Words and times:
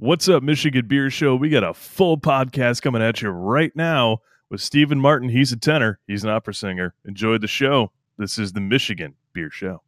What's 0.00 0.28
up, 0.28 0.44
Michigan 0.44 0.86
Beer 0.86 1.10
Show? 1.10 1.34
We 1.34 1.48
got 1.48 1.64
a 1.64 1.74
full 1.74 2.18
podcast 2.18 2.82
coming 2.82 3.02
at 3.02 3.20
you 3.20 3.30
right 3.30 3.74
now 3.74 4.18
with 4.48 4.60
Stephen 4.60 5.00
Martin. 5.00 5.28
He's 5.28 5.50
a 5.50 5.56
tenor, 5.56 5.98
he's 6.06 6.22
an 6.22 6.30
opera 6.30 6.54
singer. 6.54 6.94
Enjoy 7.04 7.36
the 7.36 7.48
show. 7.48 7.90
This 8.16 8.38
is 8.38 8.52
the 8.52 8.60
Michigan 8.60 9.16
Beer 9.32 9.50
Show. 9.50 9.82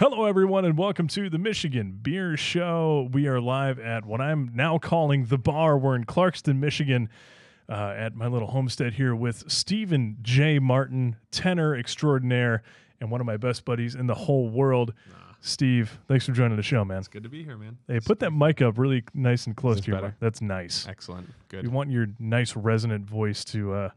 Hello, 0.00 0.24
everyone, 0.24 0.64
and 0.64 0.76
welcome 0.76 1.06
to 1.06 1.30
the 1.30 1.38
Michigan 1.38 2.00
Beer 2.02 2.36
Show. 2.36 3.08
We 3.12 3.28
are 3.28 3.40
live 3.40 3.78
at 3.78 4.04
what 4.04 4.20
I'm 4.20 4.50
now 4.56 4.78
calling 4.78 5.26
the 5.26 5.38
bar. 5.38 5.78
We're 5.78 5.94
in 5.94 6.04
Clarkston, 6.04 6.58
Michigan, 6.58 7.08
uh, 7.68 7.94
at 7.96 8.14
my 8.14 8.26
little 8.26 8.48
homestead 8.48 8.94
here 8.94 9.14
with 9.14 9.50
Stephen 9.50 10.18
J. 10.22 10.58
Martin, 10.58 11.16
tenor 11.30 11.74
extraordinaire, 11.74 12.62
and 13.00 13.10
one 13.10 13.20
of 13.20 13.26
my 13.26 13.36
best 13.36 13.64
buddies 13.64 13.94
in 13.94 14.06
the 14.06 14.14
whole 14.14 14.48
world. 14.48 14.94
Steve, 15.40 15.98
thanks 16.08 16.26
for 16.26 16.32
joining 16.32 16.56
the 16.56 16.62
show, 16.62 16.84
man. 16.84 16.98
It's 16.98 17.08
good 17.08 17.22
to 17.22 17.28
be 17.28 17.44
here, 17.44 17.56
man. 17.56 17.78
Hey, 17.86 18.00
put 18.00 18.18
that 18.20 18.32
mic 18.32 18.62
up 18.62 18.78
really 18.78 19.04
nice 19.14 19.46
and 19.46 19.56
close 19.56 19.80
to 19.80 19.86
your 19.86 19.96
better? 19.96 20.08
mic. 20.08 20.16
That's 20.18 20.40
nice. 20.40 20.88
Excellent. 20.88 21.32
Good. 21.48 21.62
We 21.62 21.68
want 21.68 21.90
your 21.90 22.08
nice 22.18 22.56
resonant 22.56 23.08
voice 23.08 23.44
to 23.46 23.72
uh, 23.72 23.90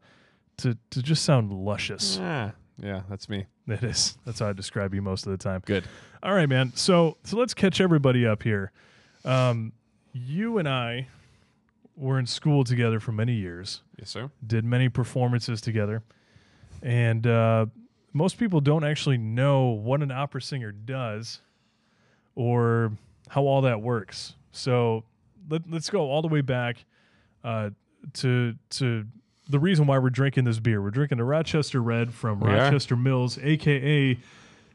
to 0.57 0.77
to 0.91 1.01
just 1.01 1.23
sound 1.23 1.51
luscious. 1.51 2.19
Ah, 2.21 2.51
yeah, 2.77 3.01
that's 3.09 3.29
me. 3.29 3.45
It 3.67 3.83
is. 3.83 4.17
That's 4.25 4.39
how 4.39 4.49
I 4.49 4.53
describe 4.53 4.93
you 4.93 5.01
most 5.01 5.25
of 5.25 5.31
the 5.31 5.38
time. 5.38 5.63
Good. 5.65 5.85
All 6.21 6.33
right, 6.33 6.49
man. 6.49 6.71
So 6.75 7.17
so 7.23 7.38
let's 7.38 7.53
catch 7.53 7.81
everybody 7.81 8.27
up 8.27 8.43
here. 8.43 8.71
Um, 9.25 9.73
you 10.13 10.57
and 10.57 10.67
I 10.67 11.07
were 11.99 12.17
in 12.17 12.26
school 12.26 12.63
together 12.63 12.99
for 12.99 13.12
many 13.12 13.34
years, 13.34 13.81
Yes, 13.99 14.09
sir. 14.09 14.31
did 14.45 14.63
many 14.63 14.88
performances 14.89 15.59
together, 15.62 16.02
and 16.81 17.27
uh, 17.27 17.66
most 18.14 18.38
people 18.38 18.61
don't 18.61 18.83
actually 18.86 19.17
know 19.17 19.66
what 19.69 20.02
an 20.02 20.09
opera 20.11 20.41
singer 20.41 20.72
does 20.72 21.41
or 22.36 22.94
how 23.28 23.44
all 23.44 23.61
that 23.61 23.81
works. 23.81 24.33
So 24.52 25.03
let, 25.50 25.69
let's 25.69 25.89
go 25.89 26.09
all 26.09 26.22
the 26.22 26.28
way 26.30 26.41
back 26.41 26.86
uh, 27.44 27.72
to 28.13 28.56
to 28.72 29.06
the 29.50 29.59
reason 29.59 29.86
why 29.88 29.97
we're 30.00 30.09
drinking 30.09 30.45
this 30.45 30.59
beer. 30.59 30.81
We're 30.81 30.91
drinking 30.91 31.19
a 31.19 31.25
Rochester 31.25 31.81
Red 31.81 32.13
from 32.13 32.39
We 32.39 32.50
are. 32.50 32.56
Rochester 32.56 32.95
Mills, 32.95 33.38
aka 33.41 34.17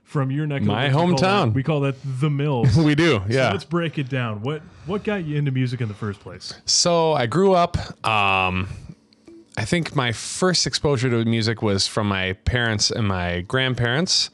from 0.04 0.30
your 0.30 0.46
neck 0.46 0.60
of 0.60 0.66
the 0.66 0.72
My 0.72 0.84
woods, 0.94 0.94
we 0.94 1.00
call 1.00 1.06
that- 1.08 1.24
hometown. 1.48 1.54
We 1.54 1.62
call 1.62 1.80
that 1.80 1.96
the 2.20 2.30
Mills. 2.30 2.76
We 2.84 2.94
do. 2.94 3.18
So 3.18 3.24
Yeah. 3.28 3.50
let's 3.50 3.64
break 3.64 3.98
it 3.98 4.08
down. 4.08 4.42
What 4.42 4.62
what 4.86 5.02
got 5.02 5.24
you 5.24 5.36
into 5.36 5.50
music 5.50 5.80
in 5.80 5.88
the 5.88 5.94
first 5.94 6.20
place? 6.20 6.54
So 6.66 7.12
I 7.14 7.26
grew 7.26 7.54
up. 7.54 7.76
Um, 8.06 8.68
I 9.56 9.64
think 9.64 9.94
my 9.94 10.10
first 10.12 10.66
exposure 10.66 11.08
to 11.10 11.24
music 11.24 11.62
was 11.62 11.86
from 11.86 12.08
my 12.08 12.32
parents 12.44 12.90
and 12.90 13.06
my 13.06 13.42
grandparents. 13.42 14.30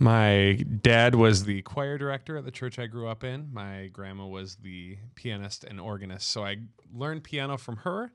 My 0.00 0.64
dad 0.82 1.14
was 1.14 1.44
the 1.44 1.62
choir 1.62 1.96
director 1.96 2.36
at 2.36 2.44
the 2.44 2.50
church 2.50 2.78
I 2.80 2.86
grew 2.86 3.06
up 3.08 3.22
in. 3.22 3.48
My 3.52 3.88
grandma 3.92 4.26
was 4.26 4.56
the 4.56 4.98
pianist 5.14 5.62
and 5.64 5.80
organist. 5.80 6.28
So 6.28 6.44
I 6.44 6.56
learned 6.92 7.22
piano 7.22 7.56
from 7.56 7.76
her 7.78 8.10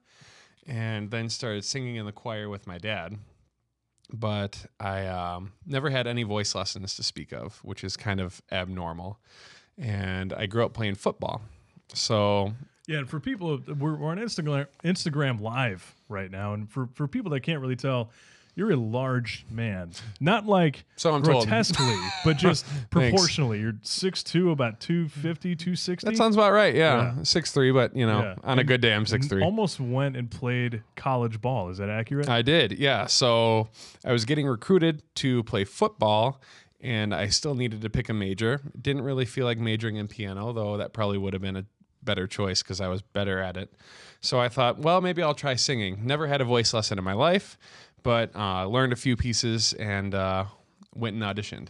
and 0.68 1.10
then 1.12 1.30
started 1.30 1.64
singing 1.64 1.96
in 1.96 2.06
the 2.06 2.12
choir 2.12 2.50
with 2.50 2.68
my 2.68 2.78
dad. 2.78 3.18
But 4.12 4.66
I 4.80 5.06
um, 5.06 5.54
never 5.66 5.90
had 5.90 6.08
any 6.08 6.24
voice 6.24 6.56
lessons 6.56 6.96
to 6.96 7.04
speak 7.04 7.32
of, 7.32 7.60
which 7.64 7.84
is 7.84 7.96
kind 7.96 8.20
of 8.20 8.42
abnormal. 8.52 9.20
And 9.78 10.34
I 10.34 10.46
grew 10.46 10.66
up 10.66 10.74
playing 10.74 10.96
football. 10.96 11.42
So 11.94 12.54
Yeah, 12.88 13.00
and 13.00 13.10
for 13.10 13.20
people, 13.20 13.60
we're, 13.68 13.96
we're 13.96 14.10
on 14.10 14.18
Instagram 14.18 14.68
Instagram 14.84 15.40
Live 15.40 15.96
right 16.08 16.32
now, 16.32 16.54
and 16.54 16.70
for 16.70 16.90
for 16.94 17.08
people 17.08 17.32
that 17.32 17.42
can't 17.42 17.62
really 17.62 17.76
tell, 17.76 18.12
you're 18.60 18.72
a 18.72 18.76
large 18.76 19.46
man. 19.50 19.92
Not 20.20 20.46
like 20.46 20.84
So 20.98 21.14
I'm 21.16 21.22
grotesquely, 21.24 21.96
but 22.24 22.38
just 22.38 22.66
proportionally. 22.92 23.60
You're 23.62 23.74
6'2", 23.74 24.52
about 24.52 24.80
250, 24.80 25.56
260. 25.56 26.08
That 26.10 26.18
sounds 26.18 26.36
about 26.36 26.52
right. 26.52 26.76
Yeah, 26.76 27.16
Yeah. 27.18 27.24
six 27.24 27.52
three, 27.52 27.72
but 27.72 27.96
you 27.96 28.06
know, 28.06 28.20
Yeah. 28.22 28.36
on 28.44 28.60
a 28.60 28.64
good 28.64 28.82
day, 28.82 28.94
I'm 28.94 29.06
six 29.08 29.28
three. 29.28 29.42
Almost 29.42 29.80
went 29.80 30.16
and 30.18 30.30
played 30.30 30.84
college 30.96 31.42
ball. 31.42 31.70
Is 31.70 31.78
that 31.80 31.90
accurate? 31.90 32.30
I 32.30 32.42
did, 32.44 32.74
yeah. 32.74 33.06
So 33.08 33.70
I 34.06 34.12
was 34.12 34.26
getting 34.26 34.46
recruited 34.46 35.02
to 35.16 35.42
play 35.44 35.64
football, 35.64 36.42
and 36.82 37.16
I 37.16 37.28
still 37.30 37.56
needed 37.56 37.82
to 37.82 37.90
pick 37.90 38.10
a 38.10 38.14
major. 38.14 38.62
Didn't 38.80 39.04
really 39.04 39.26
feel 39.26 39.46
like 39.46 39.58
majoring 39.58 39.96
in 39.96 40.08
piano, 40.10 40.52
though 40.54 40.78
that 40.78 40.94
probably 40.94 41.18
would 41.18 41.34
have 41.34 41.42
been 41.42 41.56
a 41.56 41.66
better 42.04 42.28
choice 42.28 42.62
because 42.64 42.80
I 42.80 42.88
was 42.88 43.02
better 43.02 43.40
at 43.40 43.58
it. 43.58 43.74
So 44.22 44.40
I 44.40 44.48
thought, 44.50 44.80
well, 44.80 45.02
maybe 45.02 45.22
I'll 45.22 45.34
try 45.34 45.56
singing. 45.56 46.06
Never 46.06 46.28
had 46.28 46.40
a 46.42 46.46
voice 46.46 46.74
lesson 46.74 46.98
in 46.98 47.04
my 47.04 47.14
life, 47.14 47.58
but 48.04 48.36
uh, 48.36 48.66
learned 48.66 48.94
a 48.94 48.96
few 48.96 49.16
pieces 49.16 49.74
and 49.74 50.14
uh, 50.16 50.46
went 50.96 51.16
and 51.16 51.24
auditioned. 51.24 51.70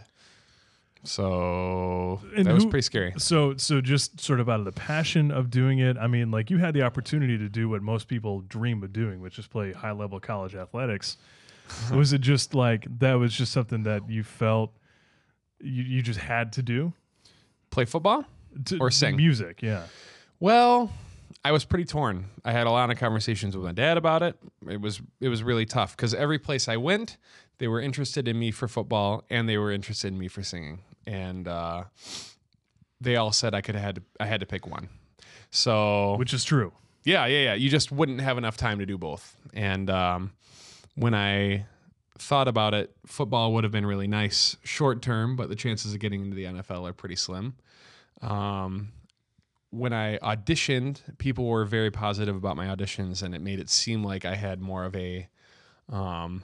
So 1.03 2.19
And 2.35 2.45
that 2.45 2.53
was 2.53 2.65
pretty 2.65 2.81
scary. 2.81 3.13
So, 3.17 3.55
so 3.55 3.79
just 3.79 4.19
sort 4.19 4.39
of 4.39 4.49
out 4.49 4.59
of 4.59 4.65
the 4.65 4.73
passion 4.73 5.31
of 5.31 5.49
doing 5.49 5.79
it. 5.79 5.97
I 5.97 6.07
mean, 6.07 6.29
like 6.29 6.49
you 6.49 6.57
had 6.57 6.73
the 6.73 6.81
opportunity 6.81 7.37
to 7.37 7.47
do 7.47 7.69
what 7.69 7.81
most 7.81 8.07
people 8.07 8.41
dream 8.41 8.83
of 8.83 8.91
doing, 8.91 9.21
which 9.21 9.39
is 9.39 9.47
play 9.47 9.71
high 9.71 9.91
level 9.93 10.19
college 10.19 10.55
athletics. 10.55 11.17
was 11.93 12.13
it 12.13 12.21
just 12.21 12.53
like 12.53 12.85
that 12.99 13.13
was 13.13 13.33
just 13.33 13.51
something 13.51 13.83
that 13.83 14.09
you 14.09 14.23
felt 14.23 14.73
you, 15.61 15.83
you 15.83 16.01
just 16.01 16.19
had 16.19 16.51
to 16.53 16.63
do? 16.63 16.91
Play 17.69 17.85
football? 17.85 18.25
To, 18.65 18.77
Or 18.79 18.89
sing. 18.91 19.15
music? 19.15 19.61
Yeah. 19.61 19.83
Well, 20.39 20.91
I 21.43 21.51
was 21.51 21.63
pretty 21.63 21.85
torn. 21.85 22.25
I 22.43 22.51
had 22.51 22.67
a 22.67 22.71
lot 22.71 22.91
of 22.91 22.97
conversations 22.97 23.55
with 23.55 23.65
my 23.65 23.71
dad 23.71 23.97
about 23.97 24.21
it. 24.23 24.37
It 24.67 24.81
was 24.81 25.01
it 25.21 25.29
was 25.29 25.41
really 25.43 25.65
tough 25.65 25.95
because 25.95 26.13
every 26.13 26.37
place 26.39 26.67
I 26.67 26.77
went, 26.77 27.17
they 27.59 27.67
were 27.67 27.79
interested 27.79 28.27
in 28.27 28.37
me 28.37 28.51
for 28.51 28.67
football 28.67 29.23
and 29.29 29.47
they 29.47 29.57
were 29.57 29.71
interested 29.71 30.09
in 30.09 30.17
me 30.19 30.27
for 30.27 30.43
singing, 30.43 30.81
and 31.07 31.47
uh, 31.47 31.85
they 32.99 33.15
all 33.15 33.31
said 33.31 33.55
I 33.55 33.61
could 33.61 33.75
have 33.75 33.83
had 33.83 33.95
to, 33.95 34.01
I 34.19 34.25
had 34.25 34.41
to 34.41 34.45
pick 34.45 34.67
one. 34.67 34.89
So 35.51 36.15
Which 36.17 36.33
is 36.33 36.43
true. 36.43 36.73
yeah, 37.03 37.25
yeah, 37.25 37.43
yeah. 37.43 37.53
You 37.53 37.69
just 37.69 37.91
wouldn't 37.91 38.21
have 38.21 38.37
enough 38.37 38.57
time 38.57 38.79
to 38.79 38.85
do 38.85 38.97
both. 38.97 39.35
And 39.53 39.89
um, 39.89 40.33
when 40.95 41.13
I 41.15 41.65
thought 42.17 42.47
about 42.49 42.73
it, 42.73 42.93
football 43.05 43.53
would 43.53 43.63
have 43.63 43.71
been 43.71 43.85
really 43.85 44.07
nice 44.07 44.57
short 44.63 45.01
term, 45.01 45.35
but 45.37 45.47
the 45.49 45.55
chances 45.55 45.93
of 45.93 45.99
getting 45.99 46.21
into 46.21 46.35
the 46.35 46.43
NFL 46.43 46.87
are 46.87 46.93
pretty 46.93 47.15
slim. 47.15 47.55
Um, 48.21 48.89
when 49.71 49.93
I 49.93 50.17
auditioned, 50.19 51.01
people 51.17 51.45
were 51.45 51.65
very 51.65 51.91
positive 51.91 52.35
about 52.35 52.55
my 52.55 52.67
auditions, 52.67 53.21
and 53.21 53.35
it 53.35 53.41
made 53.41 53.59
it 53.59 53.69
seem 53.69 54.03
like 54.03 54.25
I 54.25 54.35
had 54.35 54.61
more 54.61 54.83
of 54.83 54.95
a 54.95 55.27
um, 55.91 56.43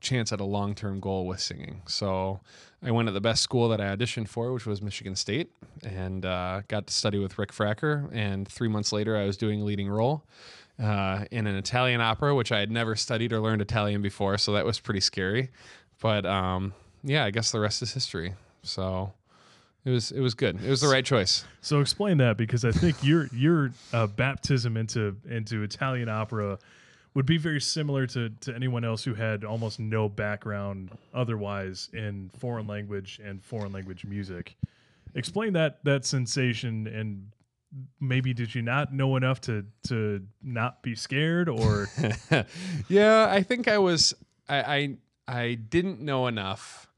chance 0.00 0.32
at 0.32 0.40
a 0.40 0.44
long 0.44 0.74
term 0.74 1.00
goal 1.00 1.26
with 1.26 1.40
singing. 1.40 1.82
So 1.86 2.40
I 2.82 2.90
went 2.90 3.08
at 3.08 3.14
the 3.14 3.20
best 3.20 3.42
school 3.42 3.68
that 3.70 3.80
I 3.80 3.94
auditioned 3.96 4.28
for, 4.28 4.52
which 4.52 4.66
was 4.66 4.82
Michigan 4.82 5.16
State, 5.16 5.50
and 5.82 6.24
uh, 6.24 6.62
got 6.68 6.86
to 6.86 6.92
study 6.92 7.18
with 7.18 7.38
Rick 7.38 7.52
Fracker. 7.52 8.08
And 8.12 8.46
three 8.46 8.68
months 8.68 8.92
later, 8.92 9.16
I 9.16 9.24
was 9.24 9.36
doing 9.36 9.62
a 9.62 9.64
leading 9.64 9.88
role 9.88 10.24
uh, 10.82 11.24
in 11.30 11.46
an 11.46 11.56
Italian 11.56 12.00
opera, 12.00 12.34
which 12.34 12.52
I 12.52 12.60
had 12.60 12.70
never 12.70 12.94
studied 12.94 13.32
or 13.32 13.40
learned 13.40 13.62
Italian 13.62 14.02
before, 14.02 14.36
so 14.38 14.52
that 14.52 14.64
was 14.64 14.80
pretty 14.80 15.00
scary. 15.00 15.50
But 16.00 16.26
um, 16.26 16.74
yeah, 17.02 17.24
I 17.24 17.30
guess 17.30 17.50
the 17.50 17.60
rest 17.60 17.80
is 17.82 17.92
history. 17.92 18.34
So 18.62 19.12
it 19.86 19.90
was 19.90 20.10
it 20.10 20.20
was 20.20 20.34
good. 20.34 20.62
It 20.62 20.68
was 20.68 20.80
the 20.80 20.88
right 20.88 21.04
choice. 21.04 21.44
So 21.60 21.80
explain 21.80 22.18
that 22.18 22.36
because 22.36 22.64
I 22.64 22.72
think 22.72 23.04
your 23.04 23.28
your 23.32 23.70
uh, 23.92 24.08
baptism 24.08 24.76
into 24.76 25.16
into 25.30 25.62
Italian 25.62 26.08
opera 26.08 26.58
would 27.14 27.24
be 27.24 27.38
very 27.38 27.60
similar 27.60 28.04
to 28.08 28.30
to 28.40 28.52
anyone 28.52 28.84
else 28.84 29.04
who 29.04 29.14
had 29.14 29.44
almost 29.44 29.78
no 29.78 30.08
background 30.08 30.90
otherwise 31.14 31.88
in 31.92 32.30
foreign 32.36 32.66
language 32.66 33.20
and 33.24 33.42
foreign 33.44 33.72
language 33.72 34.04
music. 34.04 34.56
Explain 35.14 35.52
that 35.52 35.84
that 35.84 36.04
sensation 36.04 36.88
and 36.88 37.30
maybe 38.00 38.34
did 38.34 38.56
you 38.56 38.62
not 38.62 38.92
know 38.92 39.14
enough 39.14 39.40
to 39.42 39.66
to 39.84 40.20
not 40.42 40.82
be 40.82 40.96
scared 40.96 41.48
or 41.48 41.86
yeah, 42.88 43.28
I 43.30 43.44
think 43.44 43.68
I 43.68 43.78
was 43.78 44.14
I, 44.48 44.56
I 44.58 44.96
I 45.28 45.54
didn't 45.54 46.00
know 46.00 46.26
enough. 46.26 46.88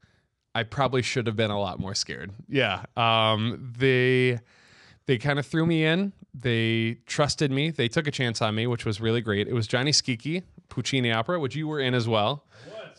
I 0.55 0.63
probably 0.63 1.01
should 1.01 1.27
have 1.27 1.35
been 1.35 1.51
a 1.51 1.59
lot 1.59 1.79
more 1.79 1.95
scared. 1.95 2.31
Yeah. 2.47 2.83
Um 2.97 3.73
they 3.77 4.39
they 5.05 5.17
kind 5.17 5.39
of 5.39 5.45
threw 5.45 5.65
me 5.65 5.85
in. 5.85 6.13
They 6.33 6.97
trusted 7.05 7.51
me. 7.51 7.71
They 7.71 7.87
took 7.87 8.07
a 8.07 8.11
chance 8.11 8.41
on 8.41 8.53
me, 8.53 8.67
which 8.67 8.85
was 8.85 9.01
really 9.01 9.21
great. 9.21 9.47
It 9.47 9.53
was 9.53 9.67
Gianni 9.67 9.91
Schicchi, 9.91 10.43
Puccini 10.69 11.11
opera, 11.11 11.39
which 11.39 11.55
you 11.55 11.67
were 11.67 11.79
in 11.79 11.93
as 11.93 12.07
well. 12.07 12.45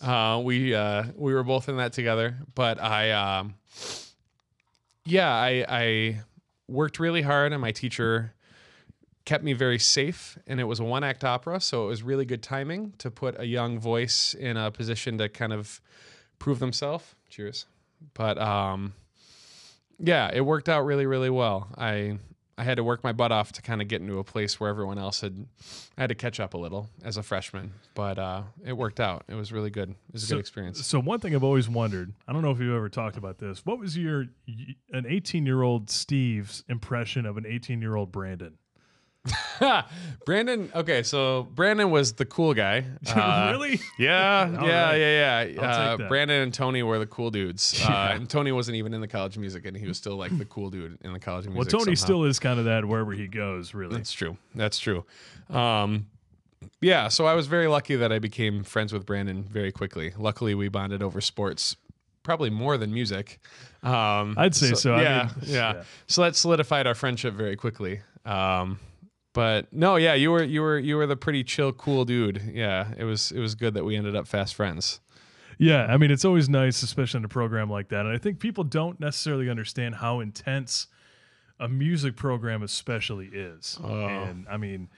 Uh, 0.01 0.41
we 0.43 0.75
uh, 0.75 1.05
we 1.15 1.35
were 1.35 1.45
both 1.45 1.69
in 1.69 1.77
that 1.77 1.93
together. 1.93 2.39
But 2.55 2.83
I 2.83 3.11
um, 3.13 3.55
yeah, 5.05 5.31
I 5.31 5.65
I 5.69 6.21
worked 6.69 6.99
really 6.99 7.23
hard 7.23 7.53
and 7.53 7.61
my 7.61 7.73
teacher 7.73 8.35
kept 9.25 9.45
me 9.45 9.53
very 9.53 9.79
safe 9.79 10.39
and 10.47 10.59
it 10.61 10.65
was 10.65 10.81
a 10.81 10.85
one 10.85 11.05
act 11.05 11.25
opera 11.25 11.61
so 11.61 11.85
it 11.85 11.89
was 11.89 12.03
really 12.03 12.25
good 12.25 12.43
timing 12.43 12.93
to 12.97 13.11
put 13.11 13.39
a 13.39 13.45
young 13.45 13.79
voice 13.79 14.35
in 14.35 14.57
a 14.57 14.71
position 14.71 15.19
to 15.19 15.29
kind 15.29 15.53
of 15.53 15.81
prove 16.41 16.59
themselves 16.59 17.15
cheers 17.29 17.67
but 18.15 18.37
um 18.39 18.93
yeah 19.99 20.29
it 20.33 20.41
worked 20.41 20.69
out 20.69 20.85
really 20.85 21.07
really 21.07 21.31
well 21.31 21.69
i 21.79 22.19
I 22.59 22.65
had 22.65 22.77
to 22.77 22.85
work 22.85 23.03
my 23.03 23.13
butt 23.13 23.33
off 23.33 23.53
to 23.53 23.63
kind 23.63 23.81
of 23.81 23.89
get 23.89 24.03
into 24.03 24.19
a 24.19 24.25
place 24.25 24.61
where 24.61 24.69
everyone 24.69 24.99
else 24.99 25.23
had. 25.23 25.47
I 25.97 26.03
had 26.03 26.09
to 26.11 26.15
catch 26.15 26.39
up 26.41 26.53
a 26.53 26.59
little 26.59 26.91
as 27.03 27.17
a 27.17 27.23
freshman, 27.23 27.73
but 27.95 28.19
uh, 28.19 28.43
it 28.63 28.75
worked 28.75 29.01
out. 29.01 29.25
It 29.29 29.35
was 29.35 29.51
really 29.51 29.71
good. 29.71 29.89
It 29.89 29.97
was 30.13 30.25
a 30.25 30.27
So- 30.27 30.35
good 30.35 30.41
experience. 30.41 30.87
So 30.87 31.01
one 31.01 31.21
thing 31.21 31.35
I've 31.35 31.43
always 31.43 31.71
wondered, 31.71 32.13
I 32.29 32.35
don't 32.35 32.43
know 32.43 32.51
if 32.51 32.61
you've 32.61 32.75
ever 32.77 32.91
talked 32.91 33.17
about 33.17 33.39
this. 33.39 33.65
What 33.65 33.79
was 33.79 33.97
your 33.97 34.27
an 34.93 35.07
18 35.09 35.47
year 35.47 35.63
old 35.63 35.89
Steve's 35.89 36.63
impression 36.69 37.25
of 37.25 37.39
an 37.39 37.47
18 37.47 37.81
year 37.81 37.97
old 37.97 38.13
Brandon? 38.13 38.59
Brandon. 40.25 40.71
Okay, 40.75 41.03
so 41.03 41.47
Brandon 41.55 41.91
was 41.91 42.15
the 42.15 42.25
cool 42.25 42.55
guy. 42.55 42.85
Uh, 43.15 43.49
really? 43.53 43.81
Yeah, 43.99 44.57
All 44.61 44.67
yeah, 44.67 44.85
right. 44.91 44.97
yeah, 44.97 45.43
yeah. 45.45 45.63
I'll 45.63 45.69
Uh, 45.69 45.91
take 45.91 45.99
that. 45.99 46.09
Brandon 46.09 46.43
and 46.43 46.55
Tony 46.55 46.83
were 46.83 46.99
the 46.99 47.07
cool 47.07 47.31
dudes. 47.31 47.83
Uh, 47.87 48.13
and 48.15 48.29
Tony 48.31 48.53
wasn't 48.53 48.77
even 48.77 48.95
in 48.95 49.01
the 49.01 49.09
College 49.09 49.37
of 49.37 49.41
Music, 49.41 49.67
and 49.67 49.77
he 49.77 49.87
was 49.87 49.97
still 49.99 50.17
like 50.17 50.37
the 50.39 50.45
cool 50.45 50.71
dude 50.71 50.99
in 51.03 51.13
the 51.13 51.19
College 51.19 51.47
of 51.47 51.53
music. 51.53 51.73
Well, 51.73 51.79
Music. 51.81 51.87
Tony 51.87 51.97
somehow. 51.97 52.07
still 52.07 52.25
is 52.25 52.39
kind 52.39 52.59
of 52.59 52.65
that 52.67 52.85
wherever 52.85 53.13
he 53.13 53.27
goes. 53.27 53.75
Really. 53.75 53.95
That's 53.97 54.13
true. 54.13 54.37
That's 54.55 54.79
true. 54.79 55.05
Um, 55.51 56.07
yeah, 56.81 57.09
so 57.09 57.27
I 57.27 57.35
was 57.35 57.47
very 57.47 57.67
lucky 57.67 57.97
that 57.97 58.13
I 58.13 58.19
became 58.19 58.65
friends 58.65 58.93
with 58.93 59.05
Brandon 59.07 59.43
very 59.45 59.73
quickly. 59.73 60.13
Luckily, 60.17 60.55
we 60.55 60.69
bonded 60.69 61.03
over 61.03 61.21
sports, 61.21 61.77
probably 62.23 62.51
more 62.51 62.77
than 62.79 62.93
music. 62.93 63.39
Um, 63.83 64.35
I'd 64.39 64.55
say 64.55 64.75
so. 64.75 64.95
I 64.95 65.03
Yeah, 65.03 65.23
mean, 65.25 65.51
yeah, 65.51 65.73
yeah. 65.75 65.83
So 66.07 66.23
that 66.23 66.37
solidified 66.37 66.87
our 66.87 66.95
friendship 66.95 67.35
very 67.35 67.57
quickly. 67.57 68.01
Um, 68.25 68.79
but 69.33 69.73
no, 69.73 69.97
yeah, 69.97 70.15
you 70.15 70.31
were 70.31 70.43
you 70.43 70.61
were 70.61 70.79
you 70.79 70.97
were 70.97 71.07
the 71.07 71.17
pretty 71.17 71.45
chill, 71.45 71.73
cool 71.73 72.05
dude. 72.05 72.43
Yeah, 72.53 72.93
it 72.97 73.05
was 73.05 73.31
it 73.33 73.39
was 73.39 73.55
good 73.55 73.75
that 73.75 73.85
we 73.85 73.97
ended 73.97 74.17
up 74.17 74.27
fast 74.27 74.55
friends. 74.55 75.01
Yeah, 75.59 75.85
I 75.85 75.99
mean, 75.99 76.11
it's 76.11 76.25
always 76.25 76.49
nice, 76.49 76.83
especially 76.83 77.19
in 77.19 77.25
a 77.27 77.29
program 77.29 77.69
like 77.69 77.89
that. 77.91 78.07
And 78.07 78.15
I 78.15 78.19
think 78.19 78.39
people 78.39 78.65
don't 78.65 78.99
necessarily 78.99 79.51
understand 79.51 79.97
how 79.97 80.21
intense 80.21 80.87
a 81.59 81.69
music 81.69 82.17
program, 82.17 82.63
especially, 82.63 83.27
is. 83.27 83.79
Oh. 83.85 84.07
And 84.07 84.47
I 84.49 84.57
mean, 84.57 84.89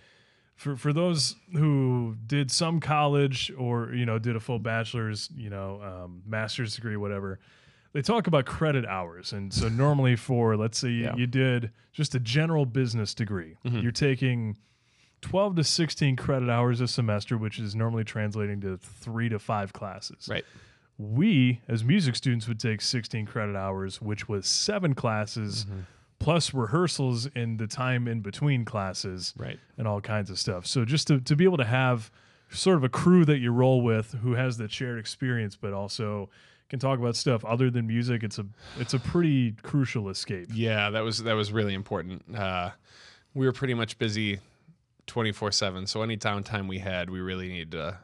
for 0.55 0.76
for 0.76 0.93
those 0.93 1.34
who 1.52 2.17
did 2.26 2.50
some 2.50 2.79
college 2.79 3.52
or 3.58 3.93
you 3.93 4.06
know 4.06 4.19
did 4.19 4.37
a 4.37 4.40
full 4.40 4.61
bachelor's, 4.61 5.29
you 5.37 5.50
know, 5.50 5.81
um, 5.82 6.23
master's 6.26 6.76
degree, 6.76 6.96
whatever, 6.96 7.40
they 7.92 8.02
talk 8.02 8.26
about 8.26 8.46
credit 8.46 8.84
hours. 8.86 9.32
And 9.32 9.52
so 9.52 9.68
normally 9.68 10.16
for 10.16 10.56
let's 10.56 10.78
say 10.78 10.88
you, 10.88 11.04
Yeah. 11.04 11.16
you 11.16 11.26
did 11.26 11.70
just 11.92 12.14
a 12.14 12.20
general 12.20 12.64
business 12.66 13.14
degree, 13.14 13.56
Mhm. 13.64 13.82
you're 13.82 13.92
taking 13.92 14.56
12 15.20 15.54
to 15.56 15.64
16 15.64 16.16
credit 16.16 16.48
hours 16.48 16.80
a 16.80 16.88
semester, 16.88 17.36
which 17.38 17.58
is 17.58 17.74
normally 17.76 18.02
translating 18.04 18.60
to 18.62 18.76
three 18.78 19.28
to 19.28 19.38
five 19.38 19.72
classes 19.72 20.26
Right. 20.30 20.44
we 20.98 21.60
as 21.68 21.84
music 21.84 22.16
students 22.16 22.48
would 22.48 22.58
take 22.60 22.80
16 22.80 23.26
credit 23.26 23.56
hours 23.56 24.00
which 24.00 24.28
was 24.28 24.46
seven 24.46 24.94
classes 24.94 25.64
Mm-hmm. 25.64 25.80
plus 26.18 26.54
rehearsals 26.54 27.26
in 27.26 27.56
the 27.56 27.66
time 27.66 28.06
in 28.06 28.20
between 28.20 28.64
classes 28.64 29.32
Right. 29.36 29.58
and 29.78 29.86
all 29.88 30.00
kinds 30.00 30.30
of 30.30 30.38
stuff 30.38 30.66
so 30.66 30.84
just 30.84 31.06
to, 31.08 31.20
to 31.20 31.34
be 31.36 31.44
able 31.44 31.56
to 31.58 31.64
have 31.64 32.10
sort 32.52 32.76
of 32.76 32.84
a 32.84 32.88
crew 32.88 33.25
that 33.25 33.38
you 33.38 33.50
roll 33.50 33.82
with 33.82 34.12
who 34.22 34.34
has 34.34 34.58
that 34.58 34.70
shared 34.70 34.99
experience 34.99 35.56
but 35.56 35.72
also 35.72 36.28
can 36.69 36.78
talk 36.78 36.99
about 36.99 37.16
stuff 37.16 37.44
other 37.44 37.70
than 37.70 37.87
music 37.87 38.22
it's 38.22 38.38
a 38.38 38.46
it's 38.78 38.94
a 38.94 38.99
pretty 38.99 39.52
crucial 39.62 40.08
escape 40.08 40.49
Yeah, 40.52 40.90
that 40.90 41.00
was 41.00 41.22
that 41.22 41.34
was 41.34 41.52
really 41.52 41.75
important. 41.75 42.22
Uh, 42.34 42.70
we 43.34 43.46
were 43.46 43.52
pretty 43.52 43.75
much 43.75 43.99
busy 43.99 44.40
twenty 45.06 45.32
four 45.32 45.50
seven. 45.52 45.87
So 45.87 46.02
any 46.02 46.16
downtime 46.16 46.69
we 46.69 46.78
had, 46.78 47.10
we 47.10 47.20
really 47.20 47.49
needed 47.49 47.72
to 47.72 47.99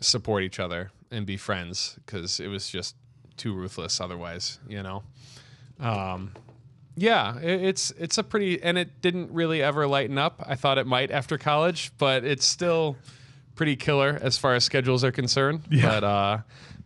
support 0.00 0.42
each 0.42 0.58
other 0.60 0.90
and 1.10 1.26
be 1.26 1.36
friends 1.36 1.98
because 2.04 2.40
it 2.40 2.48
was 2.48 2.68
just 2.68 2.96
too 3.36 3.54
ruthless 3.54 4.00
otherwise. 4.00 4.58
You 4.68 4.82
know. 4.82 5.02
Um, 5.80 6.32
yeah, 6.96 7.38
it's 7.38 7.90
it's 7.92 8.18
a 8.18 8.22
pretty 8.22 8.62
and 8.62 8.76
it 8.76 9.00
didn't 9.00 9.32
really 9.32 9.62
ever 9.62 9.86
lighten 9.86 10.18
up. 10.18 10.42
I 10.46 10.54
thought 10.54 10.78
it 10.78 10.86
might 10.86 11.10
after 11.10 11.38
college, 11.38 11.92
but 11.98 12.24
it's 12.24 12.44
still 12.44 12.96
pretty 13.54 13.76
killer 13.76 14.18
as 14.22 14.38
far 14.38 14.54
as 14.54 14.64
schedules 14.64 15.04
are 15.04 15.12
concerned. 15.12 15.62
Yeah. 15.70 15.88
But 15.88 16.04
uh, 16.04 16.38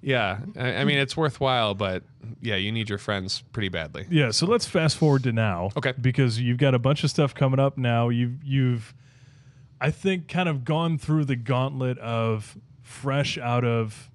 yeah, 0.02 0.38
I, 0.56 0.74
I 0.76 0.84
mean 0.84 0.98
it's 0.98 1.16
worthwhile, 1.16 1.74
but 1.74 2.02
yeah, 2.40 2.56
you 2.56 2.72
need 2.72 2.88
your 2.88 2.98
friends 2.98 3.42
pretty 3.52 3.68
badly. 3.68 4.06
Yeah, 4.10 4.30
so 4.30 4.46
let's 4.46 4.66
fast 4.66 4.96
forward 4.96 5.22
to 5.24 5.32
now. 5.32 5.70
Okay. 5.76 5.92
Because 6.00 6.40
you've 6.40 6.58
got 6.58 6.74
a 6.74 6.78
bunch 6.78 7.04
of 7.04 7.10
stuff 7.10 7.34
coming 7.34 7.60
up 7.60 7.78
now. 7.78 8.08
You've 8.08 8.42
you've 8.44 8.94
I 9.80 9.90
think 9.90 10.28
kind 10.28 10.48
of 10.48 10.64
gone 10.64 10.98
through 10.98 11.26
the 11.26 11.36
gauntlet 11.36 11.98
of 11.98 12.56
fresh 12.82 13.36
out 13.38 13.64
of 13.64 14.10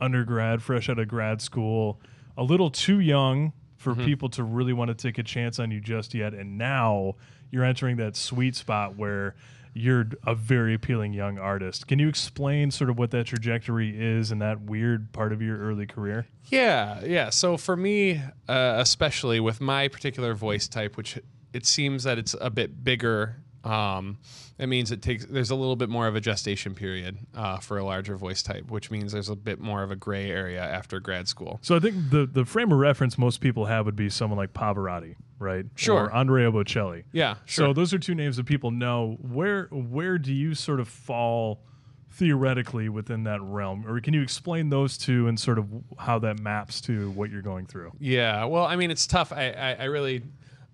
undergrad, 0.00 0.62
fresh 0.62 0.88
out 0.88 0.98
of 0.98 1.08
grad 1.08 1.40
school, 1.42 2.00
a 2.36 2.42
little 2.42 2.70
too 2.70 3.00
young 3.00 3.52
for 3.76 3.92
Mm-hmm. 3.94 4.04
people 4.04 4.28
to 4.28 4.42
really 4.44 4.74
want 4.74 4.88
to 4.88 4.94
take 4.94 5.16
a 5.16 5.22
chance 5.22 5.58
on 5.58 5.70
you 5.70 5.80
just 5.80 6.12
yet. 6.12 6.34
And 6.34 6.58
now 6.58 7.14
you're 7.50 7.64
entering 7.64 7.96
that 7.96 8.14
sweet 8.14 8.54
spot 8.54 8.96
where 8.96 9.34
you're 9.72 10.06
a 10.26 10.34
very 10.34 10.74
appealing 10.74 11.12
young 11.12 11.38
artist. 11.38 11.86
Can 11.86 11.98
you 11.98 12.08
explain 12.08 12.70
sort 12.70 12.90
of 12.90 12.98
what 12.98 13.10
that 13.12 13.26
trajectory 13.26 13.94
is 13.96 14.30
and 14.30 14.42
that 14.42 14.62
weird 14.62 15.12
part 15.12 15.32
of 15.32 15.40
your 15.40 15.58
early 15.58 15.86
career? 15.86 16.26
Yeah, 16.46 17.04
yeah. 17.04 17.30
So 17.30 17.56
for 17.56 17.76
me, 17.76 18.22
uh, 18.48 18.74
especially 18.78 19.40
with 19.40 19.60
my 19.60 19.88
particular 19.88 20.34
voice 20.34 20.66
type, 20.68 20.96
which 20.96 21.18
it 21.52 21.66
seems 21.66 22.04
that 22.04 22.18
it's 22.18 22.34
a 22.40 22.50
bit 22.50 22.84
bigger, 22.84 23.36
um, 23.64 24.18
that 24.56 24.68
means 24.68 24.90
it 24.90 25.02
takes 25.02 25.26
there's 25.26 25.50
a 25.50 25.54
little 25.54 25.76
bit 25.76 25.88
more 25.88 26.06
of 26.06 26.16
a 26.16 26.20
gestation 26.20 26.74
period 26.74 27.18
uh, 27.34 27.58
for 27.58 27.78
a 27.78 27.84
larger 27.84 28.16
voice 28.16 28.42
type, 28.42 28.70
which 28.70 28.90
means 28.90 29.12
there's 29.12 29.28
a 29.28 29.36
bit 29.36 29.60
more 29.60 29.82
of 29.82 29.90
a 29.90 29.96
gray 29.96 30.30
area 30.30 30.62
after 30.62 30.98
grad 31.00 31.28
school. 31.28 31.58
So 31.62 31.76
I 31.76 31.80
think 31.80 32.10
the 32.10 32.26
the 32.26 32.44
frame 32.44 32.72
of 32.72 32.78
reference 32.78 33.18
most 33.18 33.40
people 33.40 33.66
have 33.66 33.86
would 33.86 33.96
be 33.96 34.08
someone 34.08 34.38
like 34.38 34.52
Pavarotti, 34.52 35.16
right? 35.38 35.66
Sure. 35.74 36.04
Or 36.04 36.14
Andrea 36.14 36.50
Bocelli. 36.50 37.04
Yeah, 37.12 37.36
sure. 37.44 37.66
So 37.68 37.72
those 37.72 37.92
are 37.92 37.98
two 37.98 38.14
names 38.14 38.36
that 38.36 38.46
people 38.46 38.70
know. 38.70 39.18
Where 39.20 39.66
where 39.70 40.18
do 40.18 40.32
you 40.32 40.54
sort 40.54 40.80
of 40.80 40.88
fall 40.88 41.62
theoretically 42.12 42.88
within 42.88 43.24
that 43.24 43.40
realm, 43.40 43.86
or 43.86 44.00
can 44.00 44.14
you 44.14 44.22
explain 44.22 44.68
those 44.68 44.98
two 44.98 45.28
and 45.28 45.38
sort 45.38 45.58
of 45.58 45.68
how 45.98 46.18
that 46.18 46.40
maps 46.40 46.80
to 46.82 47.10
what 47.12 47.30
you're 47.30 47.42
going 47.42 47.66
through? 47.66 47.92
Yeah, 47.98 48.44
well, 48.44 48.64
I 48.64 48.76
mean, 48.76 48.90
it's 48.90 49.06
tough. 49.06 49.32
I, 49.32 49.50
I, 49.50 49.76
I 49.80 49.84
really, 49.84 50.22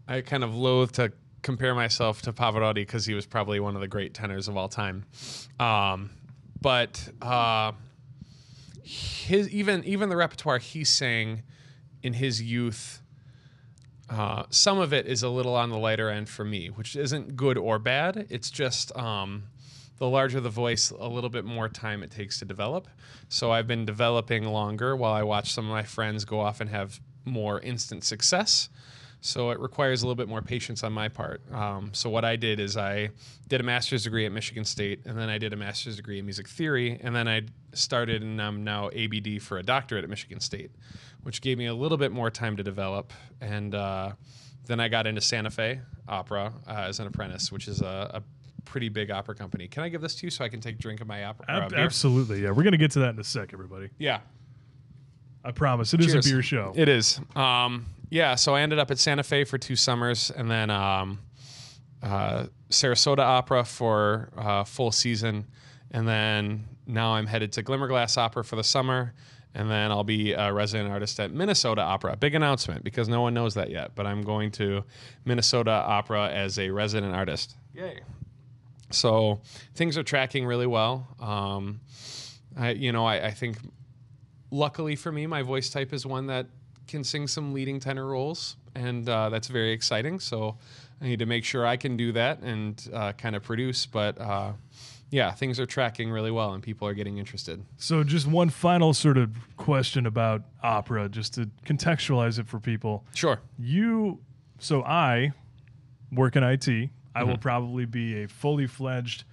I 0.08 0.22
kind 0.22 0.42
of 0.42 0.54
loathe 0.54 0.92
to 0.92 1.12
compare 1.46 1.76
myself 1.76 2.22
to 2.22 2.32
Pavarotti 2.32 2.74
because 2.74 3.06
he 3.06 3.14
was 3.14 3.24
probably 3.24 3.60
one 3.60 3.76
of 3.76 3.80
the 3.80 3.86
great 3.86 4.12
tenors 4.12 4.48
of 4.48 4.56
all 4.56 4.68
time. 4.68 5.04
Um, 5.60 6.10
but 6.60 7.08
uh, 7.22 7.70
his 8.82 9.48
even 9.50 9.84
even 9.84 10.08
the 10.08 10.16
repertoire 10.16 10.58
he 10.58 10.82
sang 10.82 11.44
in 12.02 12.14
his 12.14 12.42
youth, 12.42 13.00
uh, 14.10 14.42
some 14.50 14.78
of 14.78 14.92
it 14.92 15.06
is 15.06 15.22
a 15.22 15.28
little 15.28 15.54
on 15.54 15.70
the 15.70 15.78
lighter 15.78 16.10
end 16.10 16.28
for 16.28 16.44
me, 16.44 16.66
which 16.66 16.96
isn't 16.96 17.36
good 17.36 17.56
or 17.56 17.78
bad. 17.78 18.26
It's 18.28 18.50
just 18.50 18.94
um, 18.96 19.44
the 19.98 20.08
larger 20.08 20.40
the 20.40 20.50
voice, 20.50 20.90
a 20.90 21.08
little 21.08 21.30
bit 21.30 21.44
more 21.44 21.68
time 21.68 22.02
it 22.02 22.10
takes 22.10 22.40
to 22.40 22.44
develop. 22.44 22.88
So 23.28 23.52
I've 23.52 23.68
been 23.68 23.84
developing 23.84 24.44
longer 24.44 24.96
while 24.96 25.12
I 25.12 25.22
watch 25.22 25.52
some 25.52 25.66
of 25.66 25.70
my 25.70 25.84
friends 25.84 26.24
go 26.24 26.40
off 26.40 26.60
and 26.60 26.70
have 26.70 27.00
more 27.24 27.60
instant 27.60 28.02
success. 28.02 28.68
So 29.26 29.50
it 29.50 29.58
requires 29.58 30.02
a 30.02 30.06
little 30.06 30.14
bit 30.14 30.28
more 30.28 30.40
patience 30.40 30.84
on 30.84 30.92
my 30.92 31.08
part. 31.08 31.42
Um, 31.52 31.90
so 31.92 32.08
what 32.08 32.24
I 32.24 32.36
did 32.36 32.60
is 32.60 32.76
I 32.76 33.10
did 33.48 33.60
a 33.60 33.64
master's 33.64 34.04
degree 34.04 34.24
at 34.24 34.32
Michigan 34.32 34.64
State, 34.64 35.00
and 35.04 35.18
then 35.18 35.28
I 35.28 35.38
did 35.38 35.52
a 35.52 35.56
master's 35.56 35.96
degree 35.96 36.18
in 36.18 36.24
music 36.24 36.48
theory, 36.48 36.98
and 37.02 37.14
then 37.14 37.26
I 37.26 37.42
started 37.72 38.22
and 38.22 38.40
I'm 38.40 38.62
now 38.62 38.88
ABD 38.88 39.42
for 39.42 39.58
a 39.58 39.62
doctorate 39.62 40.04
at 40.04 40.10
Michigan 40.10 40.38
State, 40.40 40.70
which 41.24 41.40
gave 41.40 41.58
me 41.58 41.66
a 41.66 41.74
little 41.74 41.98
bit 41.98 42.12
more 42.12 42.30
time 42.30 42.56
to 42.56 42.62
develop. 42.62 43.12
And 43.40 43.74
uh, 43.74 44.12
then 44.66 44.78
I 44.78 44.88
got 44.88 45.06
into 45.06 45.20
Santa 45.20 45.50
Fe 45.50 45.80
Opera 46.08 46.52
uh, 46.68 46.72
as 46.88 47.00
an 47.00 47.08
apprentice, 47.08 47.50
which 47.50 47.66
is 47.66 47.82
a, 47.82 48.10
a 48.14 48.22
pretty 48.64 48.88
big 48.88 49.10
opera 49.10 49.34
company. 49.34 49.66
Can 49.66 49.82
I 49.82 49.88
give 49.88 50.00
this 50.02 50.14
to 50.16 50.26
you 50.26 50.30
so 50.30 50.44
I 50.44 50.48
can 50.48 50.60
take 50.60 50.76
a 50.76 50.78
drink 50.78 51.00
of 51.00 51.06
my 51.08 51.24
opera? 51.24 51.46
uh, 51.48 51.60
Ab- 51.62 51.74
absolutely, 51.74 52.42
yeah. 52.42 52.52
We're 52.52 52.64
gonna 52.64 52.76
get 52.76 52.92
to 52.92 53.00
that 53.00 53.14
in 53.14 53.18
a 53.20 53.24
sec, 53.24 53.50
everybody. 53.52 53.90
Yeah. 53.98 54.20
I 55.46 55.52
promise. 55.52 55.94
It 55.94 56.00
is 56.00 56.12
Cheers. 56.12 56.26
a 56.26 56.30
beer 56.30 56.42
show. 56.42 56.72
It 56.74 56.88
is. 56.88 57.20
Um, 57.36 57.86
yeah, 58.10 58.34
so 58.34 58.54
I 58.54 58.62
ended 58.62 58.80
up 58.80 58.90
at 58.90 58.98
Santa 58.98 59.22
Fe 59.22 59.44
for 59.44 59.58
two 59.58 59.76
summers 59.76 60.30
and 60.30 60.50
then 60.50 60.70
um, 60.70 61.20
uh, 62.02 62.46
Sarasota 62.70 63.20
Opera 63.20 63.64
for 63.64 64.30
uh, 64.36 64.64
full 64.64 64.90
season. 64.90 65.46
And 65.92 66.06
then 66.06 66.64
now 66.86 67.14
I'm 67.14 67.26
headed 67.26 67.52
to 67.52 67.62
Glimmerglass 67.62 68.18
Opera 68.18 68.44
for 68.44 68.56
the 68.56 68.64
summer. 68.64 69.14
And 69.54 69.70
then 69.70 69.90
I'll 69.90 70.04
be 70.04 70.32
a 70.32 70.52
resident 70.52 70.90
artist 70.90 71.18
at 71.20 71.30
Minnesota 71.30 71.80
Opera. 71.80 72.16
Big 72.16 72.34
announcement 72.34 72.84
because 72.84 73.08
no 73.08 73.22
one 73.22 73.32
knows 73.32 73.54
that 73.54 73.70
yet, 73.70 73.92
but 73.94 74.04
I'm 74.04 74.22
going 74.22 74.50
to 74.52 74.84
Minnesota 75.24 75.70
Opera 75.70 76.28
as 76.28 76.58
a 76.58 76.70
resident 76.70 77.14
artist. 77.14 77.56
Yay. 77.72 78.00
So 78.90 79.40
things 79.74 79.96
are 79.96 80.02
tracking 80.02 80.44
really 80.44 80.66
well. 80.66 81.08
Um, 81.20 81.80
I, 82.56 82.70
you 82.70 82.92
know, 82.92 83.06
I, 83.06 83.28
I 83.28 83.30
think 83.30 83.56
luckily 84.50 84.96
for 84.96 85.12
me, 85.12 85.26
my 85.26 85.42
voice 85.42 85.70
type 85.70 85.92
is 85.92 86.04
one 86.06 86.26
that 86.28 86.46
can 86.86 87.02
sing 87.04 87.26
some 87.26 87.52
leading 87.52 87.80
tenor 87.80 88.06
roles, 88.06 88.56
and 88.74 89.08
uh, 89.08 89.28
that's 89.28 89.48
very 89.48 89.72
exciting. 89.72 90.20
So 90.20 90.56
I 91.00 91.06
need 91.06 91.18
to 91.18 91.26
make 91.26 91.44
sure 91.44 91.66
I 91.66 91.76
can 91.76 91.96
do 91.96 92.12
that 92.12 92.40
and 92.40 92.88
uh, 92.92 93.12
kind 93.12 93.34
of 93.36 93.42
produce. 93.42 93.86
But 93.86 94.20
uh, 94.20 94.52
yeah, 95.10 95.32
things 95.32 95.58
are 95.58 95.66
tracking 95.66 96.10
really 96.10 96.30
well, 96.30 96.52
and 96.54 96.62
people 96.62 96.86
are 96.86 96.94
getting 96.94 97.18
interested. 97.18 97.64
So, 97.76 98.02
just 98.04 98.26
one 98.26 98.50
final 98.50 98.92
sort 98.94 99.18
of 99.18 99.30
question 99.56 100.06
about 100.06 100.42
opera, 100.62 101.08
just 101.08 101.34
to 101.34 101.48
contextualize 101.64 102.38
it 102.38 102.46
for 102.48 102.58
people. 102.60 103.04
Sure. 103.14 103.40
You, 103.58 104.20
so 104.58 104.82
I 104.84 105.32
work 106.12 106.36
in 106.36 106.42
IT. 106.44 106.68
I 106.68 107.20
Mm-hmm. 107.20 107.30
will 107.30 107.38
probably 107.38 107.86
be 107.86 108.22
a 108.24 108.28
fully 108.28 108.66
fledged, 108.66 109.24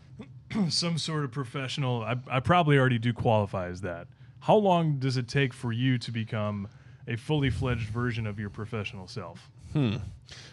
some 0.68 0.98
sort 0.98 1.24
of 1.24 1.30
professional. 1.30 2.02
I, 2.02 2.16
I 2.28 2.40
probably 2.40 2.76
already 2.78 2.98
do 2.98 3.12
qualify 3.12 3.68
as 3.68 3.82
that. 3.82 4.08
How 4.40 4.56
long 4.56 4.98
does 4.98 5.16
it 5.16 5.28
take 5.28 5.52
for 5.52 5.72
you 5.72 5.98
to 5.98 6.10
become 6.10 6.68
a 7.06 7.16
fully 7.16 7.50
fledged 7.50 7.88
version 7.88 8.26
of 8.26 8.38
your 8.38 8.50
professional 8.50 9.06
self? 9.06 9.50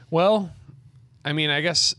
Well, 0.09 0.51
I 1.25 1.33
mean, 1.33 1.49
I 1.49 1.61
guess 1.61 1.95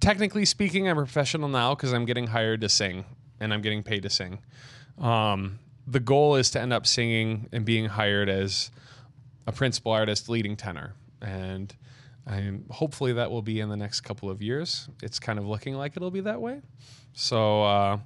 technically 0.00 0.44
speaking, 0.44 0.88
I'm 0.88 0.96
professional 0.96 1.48
now 1.48 1.74
because 1.74 1.92
I'm 1.92 2.04
getting 2.04 2.28
hired 2.28 2.60
to 2.62 2.68
sing 2.68 3.04
and 3.40 3.54
I'm 3.54 3.62
getting 3.62 3.82
paid 3.82 4.02
to 4.02 4.10
sing. 4.10 4.40
Um, 4.98 5.58
the 5.86 6.00
goal 6.00 6.36
is 6.36 6.50
to 6.52 6.60
end 6.60 6.72
up 6.72 6.86
singing 6.86 7.48
and 7.52 7.64
being 7.64 7.86
hired 7.86 8.28
as 8.28 8.70
a 9.46 9.52
principal 9.52 9.92
artist, 9.92 10.28
leading 10.28 10.56
tenor, 10.56 10.94
and 11.20 11.74
I'm 12.26 12.66
hopefully 12.70 13.14
that 13.14 13.30
will 13.30 13.42
be 13.42 13.60
in 13.60 13.68
the 13.70 13.76
next 13.76 14.02
couple 14.02 14.30
of 14.30 14.42
years. 14.42 14.88
It's 15.02 15.18
kind 15.18 15.38
of 15.38 15.46
looking 15.46 15.74
like 15.74 15.96
it'll 15.96 16.10
be 16.10 16.20
that 16.20 16.40
way. 16.40 16.60
So 17.12 17.64
uh, 17.64 17.98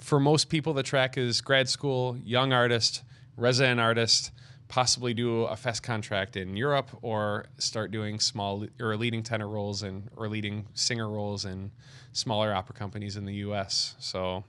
for 0.00 0.20
most 0.20 0.48
people, 0.48 0.72
the 0.72 0.82
track 0.82 1.16
is 1.18 1.40
grad 1.40 1.68
school, 1.68 2.16
young 2.24 2.52
artist, 2.52 3.02
resident 3.36 3.80
artist, 3.80 4.32
possibly 4.68 5.12
do 5.14 5.44
a 5.44 5.56
fest 5.56 5.82
contract 5.82 6.36
in 6.36 6.56
Europe 6.56 6.90
or 7.02 7.46
start 7.58 7.90
doing 7.90 8.20
small 8.20 8.64
or 8.80 8.96
leading 8.96 9.22
tenor 9.22 9.48
roles 9.48 9.82
and 9.82 10.08
or 10.16 10.28
leading 10.28 10.66
singer 10.74 11.08
roles 11.08 11.44
in 11.44 11.72
smaller 12.12 12.54
opera 12.54 12.74
companies 12.74 13.16
in 13.16 13.24
the 13.24 13.34
U.S. 13.34 13.96
So 13.98 14.44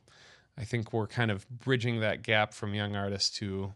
I 0.58 0.64
think 0.64 0.94
we're 0.94 1.08
kind 1.08 1.32
of 1.32 1.48
bridging 1.50 2.02
that 2.02 2.22
gap 2.22 2.54
from 2.54 2.74
young 2.76 2.96
artist 2.96 3.36
to 3.38 3.74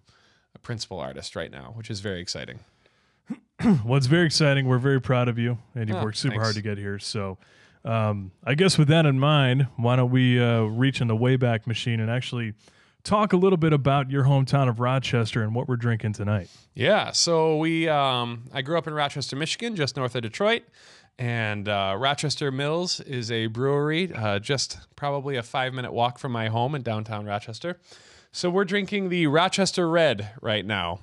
a 0.53 0.60
principal 0.60 1.00
artist 1.00 1.36
right 1.36 1.50
now, 1.51 1.72
which 1.75 1.89
is 1.89 2.00
very 2.00 2.22
exciting. 2.22 2.60
Well, 3.86 3.96
it's 3.96 4.05
very 4.08 4.25
exciting. 4.25 4.67
We're 4.67 4.77
very 4.79 5.00
proud 5.00 5.29
of 5.29 5.39
you, 5.39 5.58
and 5.75 5.88
you've 5.89 5.98
Oh, 5.98 6.03
worked 6.03 6.17
super 6.17 6.34
thanks. 6.34 6.46
hard 6.46 6.55
to 6.58 6.62
get 6.62 6.77
here. 6.77 7.00
So, 7.00 7.38
um, 7.85 8.31
I 8.43 8.55
guess 8.55 8.77
with 8.77 8.87
that 8.89 9.05
in 9.05 9.19
mind, 9.19 9.67
why 9.77 9.95
don't 9.95 10.11
we 10.11 10.41
uh, 10.41 10.63
reach 10.63 11.01
in 11.01 11.07
the 11.07 11.15
Wayback 11.15 11.67
Machine 11.67 11.99
and 11.99 12.09
actually 12.09 12.53
talk 13.03 13.31
a 13.31 13.37
little 13.37 13.57
bit 13.57 13.71
about 13.71 14.09
your 14.09 14.23
hometown 14.23 14.67
of 14.67 14.79
Rochester 14.79 15.43
and 15.43 15.53
what 15.53 15.67
we're 15.67 15.75
drinking 15.77 16.13
tonight? 16.13 16.49
Yeah, 16.73 17.11
so 17.11 17.57
we 17.57 17.87
um, 17.87 18.45
I 18.51 18.61
grew 18.61 18.77
up 18.77 18.87
in 18.87 18.93
Rochester, 18.93 19.35
Michigan, 19.35 19.75
just 19.75 19.95
north 19.95 20.15
of 20.15 20.23
Detroit, 20.23 20.63
and 21.17 21.69
uh, 21.69 21.95
Rochester 21.97 22.51
Mills 22.51 22.99
is 22.99 23.31
a 23.31 23.47
brewery 23.47 24.11
uh, 24.13 24.39
just 24.39 24.79
probably 24.95 25.37
a 25.37 25.43
five 25.43 25.73
minute 25.73 25.93
walk 25.93 26.17
from 26.17 26.31
my 26.31 26.47
home 26.47 26.75
in 26.75 26.81
downtown 26.81 27.25
Rochester. 27.25 27.77
So 28.31 28.49
we're 28.49 28.65
drinking 28.65 29.09
the 29.09 29.27
Rochester 29.27 29.87
Red 29.87 30.31
right 30.41 30.65
now, 30.65 30.99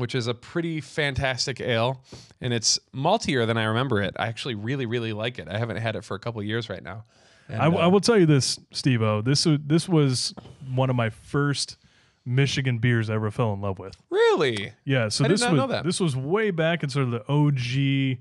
which 0.00 0.14
is 0.14 0.26
a 0.26 0.34
pretty 0.34 0.80
fantastic 0.80 1.60
ale, 1.60 2.02
and 2.40 2.52
it's 2.52 2.78
maltier 2.94 3.46
than 3.46 3.56
I 3.56 3.64
remember 3.64 4.02
it. 4.02 4.14
I 4.18 4.26
actually 4.26 4.54
really 4.56 4.86
really 4.86 5.12
like 5.12 5.38
it. 5.38 5.48
I 5.48 5.58
haven't 5.58 5.76
had 5.76 5.94
it 5.96 6.04
for 6.04 6.14
a 6.14 6.18
couple 6.18 6.42
years 6.42 6.68
right 6.68 6.82
now. 6.82 7.04
And, 7.48 7.60
I, 7.60 7.66
I 7.66 7.86
uh, 7.86 7.88
will 7.90 8.00
tell 8.00 8.18
you 8.18 8.26
this, 8.26 8.58
Steve 8.72 9.02
O. 9.02 9.22
This 9.22 9.46
this 9.64 9.88
was 9.88 10.34
one 10.74 10.90
of 10.90 10.96
my 10.96 11.10
first 11.10 11.76
Michigan 12.24 12.78
beers 12.78 13.10
I 13.10 13.14
ever 13.14 13.30
fell 13.30 13.52
in 13.52 13.60
love 13.60 13.78
with. 13.78 13.96
really 14.10 14.72
Yeah, 14.84 15.08
so 15.08 15.24
I 15.24 15.28
did 15.28 15.34
this 15.34 15.40
not 15.42 15.52
was 15.52 15.58
know 15.60 15.66
that. 15.68 15.84
this 15.84 16.00
was 16.00 16.14
way 16.16 16.50
back 16.50 16.82
in 16.82 16.90
sort 16.90 17.06
of 17.06 17.10
the 17.12 17.24
OG 17.28 18.18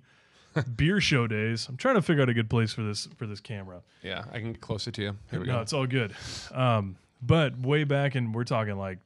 beer 0.76 1.00
show 1.00 1.28
days. 1.28 1.68
I'm 1.70 1.78
trying 1.78 1.96
to 1.96 2.02
figure 2.02 2.24
out 2.24 2.30
a 2.30 2.34
good 2.34 2.50
place 2.50 2.74
for 2.74 2.82
this 2.84 3.08
for 3.18 3.28
this 3.28 3.40
camera. 3.40 3.82
yeah. 4.02 4.24
I 4.32 4.40
can 4.40 4.54
get 4.54 4.62
closer 4.62 4.92
to 4.92 5.02
you. 5.02 5.18
Here 5.30 5.40
we 5.40 5.46
No, 5.48 5.56
go. 5.56 5.62
it's 5.62 5.74
all 5.74 5.86
good. 5.86 6.14
Um, 6.52 6.98
but 7.22 7.58
way 7.60 7.84
back 7.84 8.16
and 8.16 8.34
we're 8.34 8.46
talking 8.46 8.78
like 8.78 9.00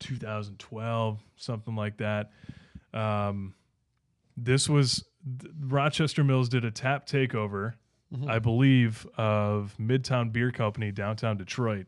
2012, 0.00 1.18
something 1.36 1.74
like 1.76 1.96
that. 1.98 2.30
Um, 2.94 3.54
this 4.36 4.68
was 4.68 5.04
th- 5.40 5.52
Rochester 5.60 6.22
Mills 6.24 6.48
did 6.48 6.64
a 6.64 6.70
tap 6.70 7.06
takeover, 7.06 7.74
Mm-hmm. 8.14 8.30
I 8.30 8.38
believe, 8.38 9.04
of 9.18 9.74
Midtown 9.80 10.30
Beer 10.30 10.52
Company 10.52 10.92
downtown 10.92 11.36
Detroit, 11.36 11.86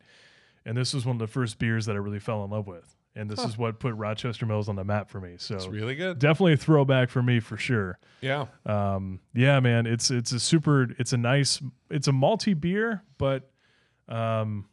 and 0.65 0.75
this 0.75 0.93
was 0.93 1.05
one 1.05 1.15
of 1.15 1.19
the 1.19 1.27
first 1.27 1.57
beers 1.59 1.85
that 1.85 1.93
I 1.95 1.99
really 1.99 2.19
fell 2.19 2.43
in 2.43 2.49
love 2.51 2.67
with. 2.67 2.93
And 3.15 3.29
this 3.29 3.39
is 3.43 3.57
what 3.57 3.79
put 3.79 3.95
Rochester 3.95 4.45
Mills 4.45 4.67
on 4.67 4.75
the 4.75 4.83
map 4.83 5.09
for 5.09 5.19
me. 5.21 5.35
So 5.37 5.55
It's 5.55 5.67
really 5.67 5.95
good. 5.95 6.19
definitely 6.19 6.53
a 6.53 6.57
throwback 6.57 7.09
for 7.09 7.23
me 7.23 7.39
for 7.39 7.55
sure. 7.57 7.99
Yeah. 8.21 8.45
Um, 8.65 9.21
yeah, 9.33 9.59
man, 9.61 9.87
it's 9.87 10.11
it's 10.11 10.31
a 10.33 10.39
super, 10.41 10.87
it's 10.99 11.13
a 11.13 11.17
nice, 11.17 11.61
it's 11.89 12.07
a 12.09 12.11
malty 12.11 12.57
beer, 12.59 13.01
but 13.17 13.49
um, 14.09 14.65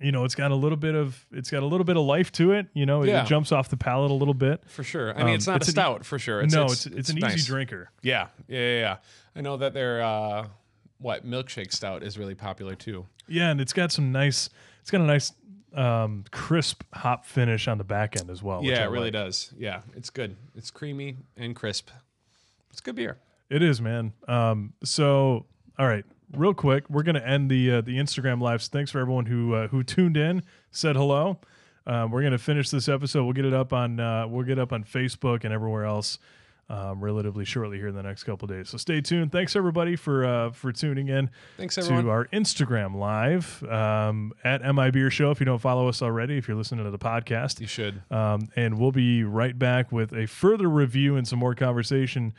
you 0.00 0.12
know, 0.12 0.24
it's 0.24 0.34
got 0.34 0.50
a 0.50 0.54
little 0.54 0.76
bit 0.76 0.94
of, 0.94 1.24
it's 1.32 1.50
got 1.50 1.62
a 1.62 1.66
little 1.66 1.84
bit 1.84 1.96
of 1.96 2.04
life 2.04 2.32
to 2.32 2.52
it. 2.52 2.66
You 2.74 2.84
know, 2.86 3.02
it, 3.02 3.08
Yeah. 3.08 3.22
it 3.22 3.26
jumps 3.26 3.52
off 3.52 3.68
the 3.68 3.76
palate 3.76 4.10
a 4.10 4.14
little 4.14 4.34
bit. 4.34 4.62
For 4.66 4.82
sure. 4.82 5.12
I 5.14 5.18
mean, 5.18 5.28
Um, 5.28 5.34
it's 5.34 5.46
not 5.46 5.56
it's 5.56 5.68
a 5.68 5.70
stout 5.70 6.04
for 6.04 6.18
sure. 6.18 6.40
It's, 6.40 6.52
no, 6.54 6.64
it's, 6.64 6.86
it's 6.86 6.96
it's, 6.96 7.10
an 7.10 7.18
nice. 7.20 7.34
easy 7.36 7.46
drinker. 7.46 7.90
Yeah, 8.02 8.28
yeah, 8.48 8.58
yeah, 8.58 8.78
yeah. 8.80 8.96
I 9.36 9.40
know 9.40 9.56
that 9.56 9.72
their 9.74 10.02
uh, 10.02 10.48
what 10.98 11.26
milkshake 11.26 11.72
stout 11.72 12.02
is 12.02 12.18
really 12.18 12.34
popular 12.34 12.74
too. 12.74 13.06
Yeah, 13.28 13.50
and 13.50 13.60
it's 13.60 13.72
got 13.72 13.92
some 13.92 14.12
nice, 14.12 14.50
it's 14.80 14.90
got 14.90 15.00
a 15.00 15.04
nice 15.04 15.32
um, 15.74 16.24
crisp 16.30 16.82
hop 16.92 17.24
finish 17.24 17.66
on 17.68 17.78
the 17.78 17.84
back 17.84 18.16
end 18.18 18.30
as 18.30 18.42
well. 18.42 18.62
yeah, 18.62 18.84
it 18.84 18.90
really 18.90 19.06
like. 19.06 19.12
does. 19.14 19.52
Yeah, 19.56 19.80
it's 19.96 20.10
good. 20.10 20.36
It's 20.54 20.70
creamy 20.70 21.16
and 21.36 21.54
crisp. 21.56 21.90
It's 22.70 22.80
good 22.80 22.96
beer. 22.96 23.18
It 23.50 23.62
is, 23.62 23.80
man. 23.80 24.12
Um, 24.26 24.72
so, 24.82 25.46
all 25.78 25.86
right, 25.86 26.04
real 26.36 26.54
quick, 26.54 26.88
we're 26.88 27.02
gonna 27.02 27.20
end 27.20 27.50
the 27.50 27.72
uh, 27.72 27.80
the 27.80 27.96
Instagram 27.98 28.40
lives. 28.40 28.68
Thanks 28.68 28.90
for 28.90 29.00
everyone 29.00 29.26
who 29.26 29.54
uh, 29.54 29.68
who 29.68 29.82
tuned 29.82 30.16
in, 30.16 30.42
said 30.70 30.96
hello. 30.96 31.38
Um, 31.86 32.10
we're 32.10 32.22
gonna 32.22 32.38
finish 32.38 32.70
this 32.70 32.88
episode. 32.88 33.24
We'll 33.24 33.34
get 33.34 33.44
it 33.44 33.54
up 33.54 33.72
on 33.72 34.00
uh, 34.00 34.26
we'll 34.28 34.44
get 34.44 34.58
up 34.58 34.72
on 34.72 34.84
Facebook 34.84 35.44
and 35.44 35.52
everywhere 35.52 35.84
else 35.84 36.18
um, 36.68 37.02
relatively 37.02 37.44
shortly 37.44 37.78
here 37.78 37.88
in 37.88 37.94
the 37.94 38.02
next 38.02 38.24
couple 38.24 38.48
days. 38.48 38.70
So 38.70 38.78
stay 38.78 39.00
tuned. 39.00 39.32
Thanks 39.32 39.54
everybody 39.54 39.96
for 39.96 40.24
uh, 40.24 40.50
for 40.50 40.72
tuning 40.72 41.08
in 41.08 41.30
Thanks 41.56 41.74
to 41.74 42.10
our 42.10 42.26
Instagram 42.26 42.96
live 42.96 43.62
um, 43.64 44.32
at 44.44 44.62
Mi 44.74 44.90
Beer 44.90 45.10
Show. 45.10 45.30
If 45.30 45.40
you 45.40 45.46
don't 45.46 45.60
follow 45.60 45.88
us 45.88 46.00
already, 46.02 46.38
if 46.38 46.48
you're 46.48 46.56
listening 46.56 46.84
to 46.84 46.90
the 46.90 46.98
podcast, 46.98 47.60
you 47.60 47.66
should. 47.66 48.02
um, 48.10 48.48
and 48.56 48.78
we'll 48.78 48.92
be 48.92 49.24
right 49.24 49.58
back 49.58 49.92
with 49.92 50.12
a 50.14 50.26
further 50.26 50.68
review 50.68 51.16
and 51.16 51.28
some 51.28 51.38
more 51.38 51.54
conversation 51.54 52.32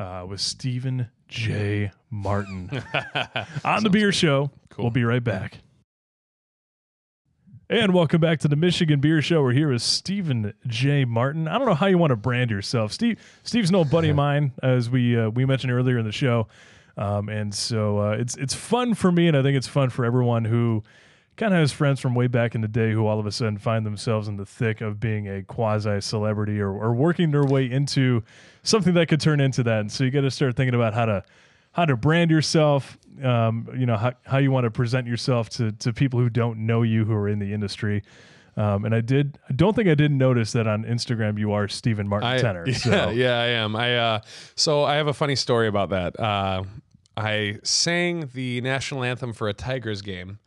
uh, 0.00 0.24
with 0.26 0.40
Stephen 0.40 1.08
J. 1.28 1.92
Martin 2.10 2.70
on 3.64 3.84
the 3.84 3.90
Beer 3.90 4.10
Show. 4.10 4.50
Cool. 4.70 4.86
We'll 4.86 4.90
be 4.90 5.04
right 5.04 5.22
back. 5.22 5.58
And 7.68 7.94
welcome 7.94 8.20
back 8.20 8.40
to 8.40 8.48
the 8.48 8.56
Michigan 8.56 8.98
Beer 8.98 9.22
Show. 9.22 9.42
We're 9.42 9.52
here 9.52 9.70
with 9.70 9.82
Stephen 9.82 10.54
J. 10.66 11.04
Martin. 11.04 11.46
I 11.46 11.56
don't 11.58 11.68
know 11.68 11.74
how 11.74 11.86
you 11.86 11.98
want 11.98 12.10
to 12.10 12.16
brand 12.16 12.50
yourself, 12.50 12.92
Steve. 12.92 13.20
Steve's 13.44 13.68
an 13.68 13.76
old 13.76 13.90
buddy 13.90 14.08
of 14.08 14.16
mine, 14.16 14.52
as 14.62 14.90
we 14.90 15.16
uh, 15.16 15.28
we 15.28 15.44
mentioned 15.44 15.72
earlier 15.72 15.98
in 15.98 16.06
the 16.06 16.12
show, 16.12 16.48
um, 16.96 17.28
and 17.28 17.54
so 17.54 17.98
uh, 17.98 18.10
it's 18.12 18.36
it's 18.38 18.54
fun 18.54 18.94
for 18.94 19.12
me, 19.12 19.28
and 19.28 19.36
I 19.36 19.42
think 19.42 19.56
it's 19.56 19.68
fun 19.68 19.90
for 19.90 20.04
everyone 20.04 20.46
who 20.46 20.82
kind 21.40 21.54
of 21.54 21.60
has 21.60 21.72
friends 21.72 21.98
from 21.98 22.14
way 22.14 22.26
back 22.26 22.54
in 22.54 22.60
the 22.60 22.68
day 22.68 22.92
who 22.92 23.06
all 23.06 23.18
of 23.18 23.24
a 23.24 23.32
sudden 23.32 23.56
find 23.56 23.86
themselves 23.86 24.28
in 24.28 24.36
the 24.36 24.44
thick 24.44 24.82
of 24.82 25.00
being 25.00 25.26
a 25.26 25.42
quasi 25.42 25.98
celebrity 25.98 26.60
or, 26.60 26.70
or 26.70 26.92
working 26.92 27.30
their 27.30 27.46
way 27.46 27.64
into 27.64 28.22
something 28.62 28.92
that 28.92 29.08
could 29.08 29.22
turn 29.22 29.40
into 29.40 29.62
that. 29.62 29.80
And 29.80 29.90
so 29.90 30.04
you 30.04 30.10
got 30.10 30.20
to 30.20 30.30
start 30.30 30.54
thinking 30.54 30.74
about 30.74 30.92
how 30.92 31.06
to 31.06 31.24
how 31.72 31.86
to 31.86 31.96
brand 31.96 32.30
yourself, 32.30 32.98
um, 33.22 33.66
you 33.74 33.86
know, 33.86 33.96
how, 33.96 34.12
how 34.26 34.36
you 34.36 34.50
want 34.50 34.64
to 34.64 34.70
present 34.70 35.06
yourself 35.06 35.48
to, 35.48 35.72
to 35.72 35.92
people 35.92 36.18
who 36.18 36.28
don't 36.28 36.58
know 36.58 36.82
you, 36.82 37.04
who 37.04 37.14
are 37.14 37.28
in 37.28 37.38
the 37.38 37.54
industry. 37.54 38.02
Um, 38.56 38.84
and 38.84 38.92
I 38.92 39.00
did, 39.00 39.38
I 39.48 39.52
don't 39.52 39.74
think 39.74 39.88
I 39.88 39.94
didn't 39.94 40.18
notice 40.18 40.50
that 40.52 40.66
on 40.66 40.82
Instagram 40.82 41.38
you 41.38 41.52
are 41.52 41.68
Stephen 41.68 42.08
Martin 42.08 42.28
I, 42.28 42.38
Tenor. 42.38 42.64
Yeah, 42.66 42.74
so 42.74 43.10
yeah, 43.10 43.40
I 43.40 43.46
am. 43.46 43.76
I 43.76 43.96
uh, 43.96 44.20
so 44.56 44.82
I 44.82 44.96
have 44.96 45.06
a 45.06 45.14
funny 45.14 45.36
story 45.36 45.68
about 45.68 45.90
that. 45.90 46.18
Uh, 46.18 46.64
I 47.16 47.60
sang 47.62 48.28
the 48.34 48.60
national 48.62 49.04
anthem 49.04 49.32
for 49.32 49.48
a 49.48 49.54
Tigers 49.54 50.02
game. 50.02 50.40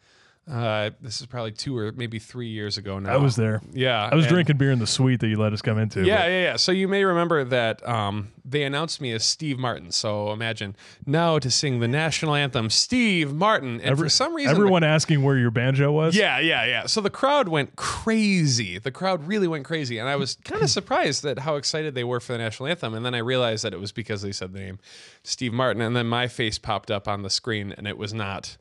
Uh, 0.50 0.90
this 1.00 1.22
is 1.22 1.26
probably 1.26 1.54
two 1.54 1.78
or 1.78 1.94
maybe 1.94 2.20
three 2.20 2.50
years 2.50 2.78
ago 2.78 3.00
now. 3.00 3.14
I 3.14 3.18
was 3.18 3.38
there. 3.38 3.62
Yeah, 3.72 4.10
I 4.12 4.14
was 4.16 4.28
drinking 4.28 4.58
beer 4.58 4.72
in 4.72 4.80
the 4.80 4.86
suite 4.88 5.22
that 5.22 5.28
you 5.30 5.38
let 5.38 5.54
us 5.54 5.62
come 5.62 5.78
into. 5.78 6.04
Yeah, 6.04 6.18
but- 6.18 6.26
yeah, 6.32 6.42
yeah. 6.44 6.56
So 6.58 6.74
you 6.74 6.90
may 6.90 7.06
remember 7.06 7.46
that 7.46 7.88
um, 7.88 8.34
they 8.44 8.64
announced 8.64 9.00
me 9.00 9.14
as 9.14 9.24
Steve 9.24 9.58
Martin. 9.58 9.92
So 9.92 10.34
imagine 10.34 10.76
now 11.06 11.40
to 11.40 11.50
sing 11.50 11.80
the 11.80 11.88
national 11.88 12.36
anthem, 12.36 12.70
Steve 12.70 13.34
Martin. 13.34 13.76
And 13.80 13.84
Every- 13.92 14.08
for 14.08 14.10
some 14.10 14.36
reason, 14.36 14.54
the- 14.54 14.60
everyone 14.60 14.84
asking 14.84 15.24
where 15.24 15.38
your 15.38 15.50
banjo 15.50 15.94
was. 15.94 16.14
yeah, 16.14 16.40
yeah, 16.40 16.66
yeah. 16.66 16.88
So 16.88 17.00
the 17.00 17.10
crowd 17.10 17.48
went 17.48 17.78
crazy. 17.78 18.78
The 18.80 18.92
crowd 18.92 19.26
really 19.26 19.48
went 19.48 19.64
crazy, 19.64 19.98
and 19.98 20.10
I 20.10 20.18
was 20.18 20.36
kind 20.44 20.62
of 20.62 20.70
surprised 20.80 21.24
that 21.24 21.40
how 21.40 21.56
excited 21.56 21.96
they 21.96 22.04
were 22.04 22.20
for 22.20 22.34
the 22.34 22.40
national 22.40 22.68
anthem. 22.68 22.94
And 22.94 23.06
then 23.06 23.16
I 23.16 23.20
realized 23.20 23.64
that 23.64 23.74
it 23.74 23.80
was 23.80 23.94
because 23.94 24.22
they 24.22 24.34
said 24.34 24.52
the 24.52 24.60
name 24.60 24.80
Steve 25.24 25.54
Martin, 25.54 25.82
and 25.82 25.96
then 25.96 26.08
my 26.08 26.28
face 26.28 26.58
popped 26.60 26.92
up 26.92 27.08
on 27.08 27.22
the 27.22 27.30
screen, 27.30 27.74
and 27.78 27.88
it 27.88 27.98
was 27.98 28.14
not 28.14 28.58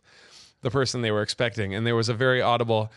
the 0.63 0.71
person 0.71 1.03
they 1.03 1.11
were 1.11 1.23
expecting, 1.23 1.75
and 1.75 1.87
there 1.87 1.97
was 1.97 2.09
a 2.09 2.15
very 2.15 2.41
audible. 2.41 2.91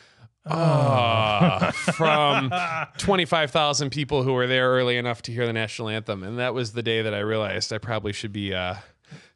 Ah, 0.48 1.72
from 1.96 2.54
25,000 3.00 3.90
people 3.90 4.22
who 4.22 4.34
were 4.34 4.46
there 4.46 4.70
early 4.70 4.96
enough 4.96 5.24
to 5.24 5.32
hear 5.32 5.48
the 5.48 5.54
national 5.54 5.90
anthem. 5.90 6.22
And 6.22 6.38
that 6.38 6.54
was 6.54 6.74
the 6.74 6.84
day 6.84 7.02
that 7.02 7.16
I 7.16 7.20
realized 7.20 7.74
I 7.74 7.80
probably 7.80 8.14
should 8.14 8.32
be 8.32 8.54
uh, 8.54 8.76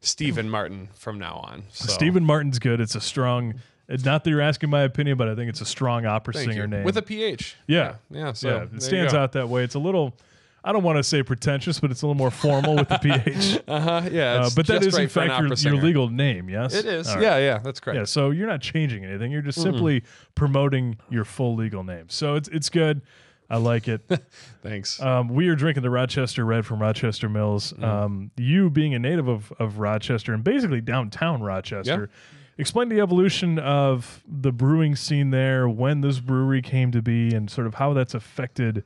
Stephen 0.00 0.48
Martin 0.48 0.88
from 0.94 1.18
now 1.18 1.34
on. 1.42 1.64
So. 1.72 1.88
Stephen 1.88 2.24
Martin's 2.24 2.60
good. 2.60 2.80
It's 2.80 2.94
a 2.94 3.00
strong. 3.00 3.54
It's 3.88 4.04
not 4.04 4.22
that 4.22 4.30
you're 4.30 4.40
asking 4.40 4.70
my 4.70 4.82
opinion, 4.82 5.16
but 5.16 5.28
I 5.28 5.34
think 5.34 5.48
it's 5.48 5.60
a 5.60 5.66
strong 5.66 6.06
opera 6.06 6.32
Thank 6.32 6.50
singer 6.50 6.62
you. 6.62 6.68
name. 6.68 6.84
With 6.84 6.96
a 6.96 7.02
PH. 7.02 7.56
Yeah. 7.66 7.96
Yeah. 8.08 8.32
So 8.32 8.48
yeah, 8.48 8.76
it 8.76 8.82
stands 8.82 9.12
out 9.12 9.32
that 9.32 9.48
way. 9.48 9.64
It's 9.64 9.74
a 9.74 9.80
little. 9.80 10.14
I 10.62 10.72
don't 10.72 10.82
want 10.82 10.98
to 10.98 11.02
say 11.02 11.22
pretentious, 11.22 11.80
but 11.80 11.90
it's 11.90 12.02
a 12.02 12.06
little 12.06 12.18
more 12.18 12.30
formal 12.30 12.76
with 12.76 12.88
the 12.88 12.98
PH. 13.24 13.62
Uh 13.66 13.80
huh. 13.80 14.08
Yeah. 14.12 14.42
Uh, 14.44 14.50
but 14.54 14.66
that 14.66 14.82
is 14.84 14.96
in 14.98 15.08
fact 15.08 15.62
your, 15.62 15.72
your 15.74 15.82
legal 15.82 16.08
name, 16.08 16.48
yes? 16.50 16.74
It 16.74 16.84
is. 16.86 17.08
Right. 17.08 17.22
Yeah. 17.22 17.38
Yeah. 17.38 17.58
That's 17.58 17.80
correct. 17.80 17.96
Yeah, 17.96 18.04
so 18.04 18.30
you're 18.30 18.46
not 18.46 18.60
changing 18.60 19.04
anything. 19.04 19.32
You're 19.32 19.42
just 19.42 19.60
simply 19.60 20.02
promoting 20.34 20.98
your 21.08 21.24
full 21.24 21.54
legal 21.56 21.82
name. 21.84 22.08
So 22.08 22.34
it's 22.34 22.48
it's 22.48 22.68
good. 22.68 23.02
I 23.48 23.56
like 23.56 23.88
it. 23.88 24.02
Thanks. 24.62 25.00
Um, 25.02 25.28
we 25.28 25.48
are 25.48 25.56
drinking 25.56 25.82
the 25.82 25.90
Rochester 25.90 26.44
Red 26.44 26.64
from 26.64 26.80
Rochester 26.80 27.28
Mills. 27.28 27.74
Um, 27.82 28.30
you 28.36 28.70
being 28.70 28.94
a 28.94 28.98
native 29.00 29.26
of, 29.26 29.52
of 29.58 29.78
Rochester 29.80 30.32
and 30.32 30.44
basically 30.44 30.80
downtown 30.80 31.42
Rochester, 31.42 32.10
explain 32.58 32.90
the 32.90 33.00
evolution 33.00 33.58
of 33.58 34.22
the 34.28 34.52
brewing 34.52 34.94
scene 34.94 35.30
there, 35.30 35.68
when 35.68 36.00
this 36.00 36.20
brewery 36.20 36.62
came 36.62 36.92
to 36.92 37.02
be, 37.02 37.34
and 37.34 37.50
sort 37.50 37.66
of 37.66 37.74
how 37.74 37.92
that's 37.92 38.14
affected 38.14 38.84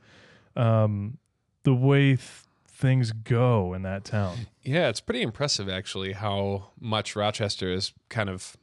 um, 0.55 1.19
the 1.65 1.75
way 1.75 2.15
th- 2.15 2.21
things 2.67 3.11
go 3.11 3.73
in 3.73 3.81
that 3.81 4.05
town. 4.05 4.47
Yeah, 4.63 4.89
it's 4.89 5.01
pretty 5.01 5.21
impressive 5.21 5.67
actually 5.67 6.13
how 6.13 6.69
much 6.79 7.15
Rochester 7.15 7.71
has 7.71 7.93
kind 8.09 8.29
of 8.29 8.55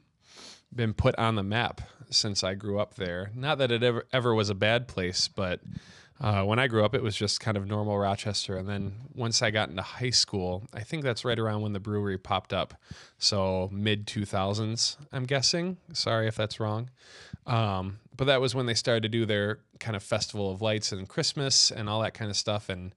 been 0.75 0.93
put 0.93 1.15
on 1.19 1.35
the 1.35 1.43
map 1.43 1.81
since 2.09 2.43
I 2.43 2.55
grew 2.55 2.79
up 2.79 2.95
there. 2.95 3.31
Not 3.35 3.59
that 3.59 3.71
it 3.71 3.83
ever 3.83 4.05
ever 4.11 4.33
was 4.33 4.49
a 4.49 4.55
bad 4.55 4.87
place, 4.87 5.27
but 5.27 5.61
uh, 6.21 6.43
when 6.43 6.59
I 6.59 6.67
grew 6.67 6.85
up, 6.85 6.95
it 6.95 7.03
was 7.03 7.15
just 7.15 7.39
kind 7.39 7.57
of 7.57 7.67
normal 7.67 7.97
Rochester. 7.97 8.55
And 8.55 8.67
then 8.69 8.93
once 9.13 9.41
I 9.41 9.51
got 9.51 9.69
into 9.69 9.81
high 9.81 10.11
school, 10.11 10.63
I 10.73 10.81
think 10.81 11.03
that's 11.03 11.25
right 11.25 11.37
around 11.37 11.61
when 11.61 11.73
the 11.73 11.79
brewery 11.79 12.17
popped 12.17 12.53
up. 12.53 12.75
So 13.17 13.69
mid 13.71 14.07
2000s, 14.07 14.97
I'm 15.11 15.25
guessing. 15.25 15.77
Sorry 15.91 16.27
if 16.27 16.35
that's 16.35 16.59
wrong. 16.59 16.89
Um, 17.45 17.99
but 18.15 18.25
that 18.25 18.41
was 18.41 18.55
when 18.55 18.65
they 18.65 18.73
started 18.73 19.03
to 19.03 19.09
do 19.09 19.25
their 19.25 19.59
kind 19.79 19.95
of 19.95 20.03
festival 20.03 20.51
of 20.51 20.61
lights 20.61 20.91
and 20.91 21.07
Christmas 21.07 21.71
and 21.71 21.89
all 21.89 22.01
that 22.01 22.13
kind 22.13 22.29
of 22.29 22.37
stuff. 22.37 22.69
And 22.69 22.93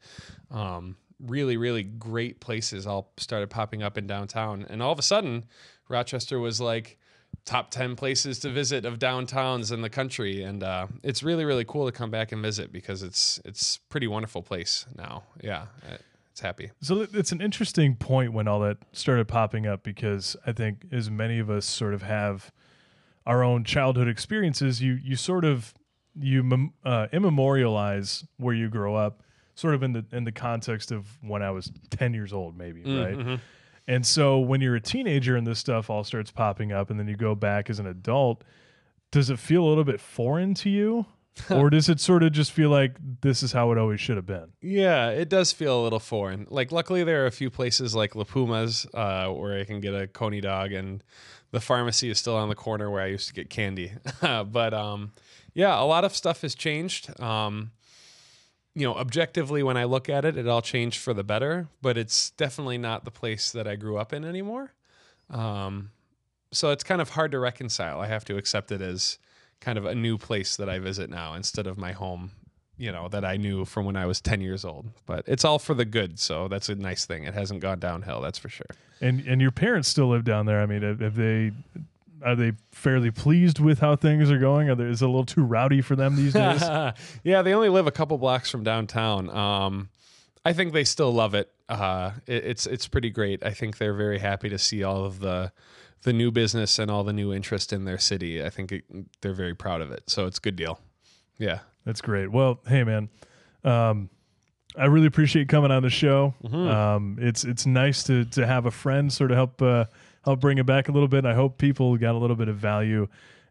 um, 0.50 0.96
really, 1.20 1.56
really 1.56 1.82
great 1.82 2.40
places 2.40 2.86
all 2.86 3.12
started 3.16 3.50
popping 3.50 3.82
up 3.82 3.96
in 3.98 4.06
downtown. 4.06 4.66
And 4.68 4.82
all 4.82 4.92
of 4.92 4.98
a 4.98 5.02
sudden, 5.02 5.44
Rochester 5.88 6.38
was 6.38 6.60
like 6.60 6.98
top 7.44 7.70
10 7.70 7.96
places 7.96 8.38
to 8.40 8.50
visit 8.50 8.84
of 8.84 8.98
downtowns 8.98 9.72
in 9.72 9.80
the 9.80 9.90
country. 9.90 10.42
And 10.42 10.62
uh, 10.62 10.88
it's 11.02 11.22
really, 11.22 11.44
really 11.44 11.64
cool 11.64 11.86
to 11.86 11.92
come 11.92 12.10
back 12.10 12.32
and 12.32 12.42
visit 12.42 12.72
because 12.72 13.02
it's 13.02 13.40
it's 13.44 13.78
pretty 13.88 14.06
wonderful 14.06 14.42
place 14.42 14.86
now. 14.96 15.22
Yeah, 15.42 15.66
it's 16.30 16.40
happy. 16.40 16.70
So 16.82 17.06
it's 17.12 17.32
an 17.32 17.40
interesting 17.40 17.94
point 17.94 18.32
when 18.32 18.46
all 18.46 18.60
that 18.60 18.78
started 18.92 19.26
popping 19.28 19.66
up 19.66 19.82
because 19.82 20.36
I 20.46 20.52
think 20.52 20.86
as 20.92 21.10
many 21.10 21.38
of 21.38 21.48
us 21.48 21.64
sort 21.64 21.94
of 21.94 22.02
have 22.02 22.52
our 23.26 23.42
own 23.42 23.64
childhood 23.64 24.08
experiences, 24.08 24.80
you 24.80 24.98
you 25.02 25.16
sort 25.16 25.44
of 25.44 25.74
you 26.18 26.40
uh, 26.84 27.08
immemorialize 27.12 28.24
where 28.38 28.54
you 28.54 28.68
grow 28.68 28.94
up, 28.94 29.22
sort 29.54 29.74
of 29.74 29.82
in 29.82 29.92
the 29.92 30.04
in 30.12 30.24
the 30.24 30.32
context 30.32 30.92
of 30.92 31.18
when 31.20 31.42
I 31.42 31.50
was 31.50 31.70
ten 31.90 32.14
years 32.14 32.32
old, 32.32 32.56
maybe 32.56 32.82
right. 32.84 33.40
And 33.88 34.04
so 34.04 34.38
when 34.40 34.60
you're 34.60 34.74
a 34.74 34.80
teenager 34.80 35.36
and 35.36 35.46
this 35.46 35.58
stuff 35.60 35.90
all 35.90 36.02
starts 36.04 36.30
popping 36.30 36.72
up, 36.72 36.90
and 36.90 36.98
then 36.98 37.06
you 37.06 37.16
go 37.16 37.34
back 37.34 37.70
as 37.70 37.78
an 37.78 37.86
adult, 37.86 38.42
does 39.12 39.30
it 39.30 39.38
feel 39.38 39.64
a 39.64 39.68
little 39.68 39.84
bit 39.84 40.00
foreign 40.00 40.54
to 40.54 40.70
you? 40.70 41.06
Or 41.50 41.70
does 41.70 41.88
it 41.88 42.00
sort 42.00 42.22
of 42.22 42.32
just 42.32 42.52
feel 42.52 42.70
like 42.70 42.96
this 43.20 43.42
is 43.42 43.52
how 43.52 43.70
it 43.72 43.78
always 43.78 44.00
should 44.00 44.16
have 44.16 44.26
been? 44.26 44.52
Yeah, 44.60 45.10
it 45.10 45.28
does 45.28 45.52
feel 45.52 45.80
a 45.80 45.82
little 45.82 46.00
foreign. 46.00 46.46
Like, 46.50 46.72
luckily, 46.72 47.04
there 47.04 47.22
are 47.24 47.26
a 47.26 47.32
few 47.32 47.50
places 47.50 47.94
like 47.94 48.14
La 48.14 48.24
Puma's 48.24 48.86
uh, 48.94 49.28
where 49.28 49.58
I 49.58 49.64
can 49.64 49.80
get 49.80 49.94
a 49.94 50.06
coney 50.06 50.40
dog, 50.40 50.72
and 50.72 51.02
the 51.50 51.60
pharmacy 51.60 52.10
is 52.10 52.18
still 52.18 52.36
on 52.36 52.48
the 52.48 52.54
corner 52.54 52.90
where 52.90 53.02
I 53.02 53.06
used 53.06 53.28
to 53.28 53.34
get 53.34 53.50
candy. 53.50 53.92
but 54.20 54.74
um, 54.74 55.12
yeah, 55.54 55.80
a 55.80 55.84
lot 55.84 56.04
of 56.04 56.14
stuff 56.14 56.42
has 56.42 56.54
changed. 56.54 57.18
Um, 57.20 57.72
you 58.74 58.86
know, 58.86 58.94
objectively, 58.94 59.62
when 59.62 59.76
I 59.76 59.84
look 59.84 60.08
at 60.08 60.24
it, 60.24 60.36
it 60.36 60.46
all 60.46 60.60
changed 60.60 61.00
for 61.00 61.14
the 61.14 61.24
better, 61.24 61.68
but 61.80 61.96
it's 61.96 62.30
definitely 62.30 62.76
not 62.76 63.04
the 63.04 63.10
place 63.10 63.52
that 63.52 63.66
I 63.66 63.76
grew 63.76 63.96
up 63.96 64.12
in 64.12 64.24
anymore. 64.24 64.74
Um, 65.30 65.92
so 66.52 66.70
it's 66.70 66.84
kind 66.84 67.00
of 67.00 67.10
hard 67.10 67.32
to 67.32 67.38
reconcile. 67.38 68.00
I 68.00 68.06
have 68.06 68.24
to 68.26 68.36
accept 68.36 68.70
it 68.70 68.82
as 68.82 69.18
kind 69.66 69.78
of 69.78 69.84
a 69.84 69.96
new 69.96 70.16
place 70.16 70.54
that 70.54 70.68
I 70.68 70.78
visit 70.78 71.10
now 71.10 71.34
instead 71.34 71.66
of 71.66 71.76
my 71.76 71.90
home 71.90 72.30
you 72.78 72.92
know 72.92 73.08
that 73.08 73.24
I 73.24 73.36
knew 73.36 73.64
from 73.64 73.84
when 73.84 73.96
I 73.96 74.06
was 74.06 74.20
10 74.20 74.40
years 74.40 74.64
old. 74.64 74.86
But 75.06 75.24
it's 75.26 75.44
all 75.44 75.58
for 75.58 75.74
the 75.74 75.84
good, 75.84 76.20
so 76.20 76.46
that's 76.46 76.68
a 76.68 76.76
nice 76.76 77.04
thing. 77.04 77.24
It 77.24 77.34
hasn't 77.34 77.60
gone 77.60 77.80
downhill, 77.80 78.20
that's 78.20 78.38
for 78.38 78.48
sure. 78.48 78.66
And 79.00 79.26
and 79.26 79.40
your 79.40 79.50
parents 79.50 79.88
still 79.88 80.08
live 80.08 80.24
down 80.24 80.46
there. 80.46 80.60
I 80.60 80.66
mean, 80.66 80.82
have, 80.82 81.00
have 81.00 81.16
they 81.16 81.50
are 82.22 82.36
they 82.36 82.52
fairly 82.70 83.10
pleased 83.10 83.58
with 83.58 83.80
how 83.80 83.96
things 83.96 84.30
are 84.30 84.38
going? 84.38 84.68
Are 84.70 84.74
there, 84.74 84.88
is 84.88 85.02
it 85.02 85.04
a 85.04 85.08
little 85.08 85.24
too 85.24 85.42
rowdy 85.42 85.80
for 85.80 85.96
them 85.96 86.16
these 86.16 86.32
days? 86.32 86.62
yeah, 87.24 87.42
they 87.42 87.52
only 87.52 87.68
live 87.68 87.86
a 87.86 87.92
couple 87.92 88.16
blocks 88.18 88.50
from 88.50 88.62
downtown. 88.62 89.30
Um, 89.30 89.88
I 90.44 90.52
think 90.52 90.72
they 90.72 90.84
still 90.84 91.12
love 91.12 91.34
it. 91.34 91.50
Uh, 91.68 92.12
it. 92.26 92.44
It's 92.44 92.66
it's 92.66 92.86
pretty 92.86 93.10
great. 93.10 93.44
I 93.44 93.50
think 93.50 93.78
they're 93.78 93.94
very 93.94 94.18
happy 94.18 94.48
to 94.50 94.58
see 94.58 94.84
all 94.84 95.04
of 95.04 95.18
the 95.18 95.50
the 96.06 96.12
new 96.12 96.30
business 96.30 96.78
and 96.78 96.90
all 96.90 97.04
the 97.04 97.12
new 97.12 97.34
interest 97.34 97.72
in 97.72 97.84
their 97.84 97.98
city. 97.98 98.42
I 98.42 98.48
think 98.48 98.72
it, 98.72 98.84
they're 99.20 99.34
very 99.34 99.54
proud 99.54 99.82
of 99.82 99.90
it. 99.90 100.08
So 100.08 100.26
it's 100.26 100.38
a 100.38 100.40
good 100.40 100.56
deal. 100.56 100.80
Yeah. 101.36 101.58
That's 101.84 102.00
great. 102.00 102.32
Well, 102.32 102.60
hey 102.66 102.82
man, 102.82 103.08
um, 103.64 104.10
I 104.76 104.86
really 104.86 105.06
appreciate 105.06 105.48
coming 105.48 105.70
on 105.70 105.82
the 105.82 105.90
show. 105.90 106.34
Mm-hmm. 106.42 106.56
Um, 106.56 107.18
it's 107.20 107.44
it's 107.44 107.64
nice 107.64 108.02
to 108.04 108.24
to 108.24 108.46
have 108.46 108.66
a 108.66 108.70
friend 108.70 109.12
sort 109.12 109.30
of 109.30 109.36
help 109.36 109.62
uh, 109.62 109.84
help 110.24 110.40
bring 110.40 110.58
it 110.58 110.66
back 110.66 110.88
a 110.88 110.92
little 110.92 111.08
bit. 111.08 111.18
And 111.18 111.28
I 111.28 111.34
hope 111.34 111.58
people 111.58 111.96
got 111.96 112.14
a 112.14 112.18
little 112.18 112.34
bit 112.36 112.48
of 112.48 112.56
value 112.56 113.06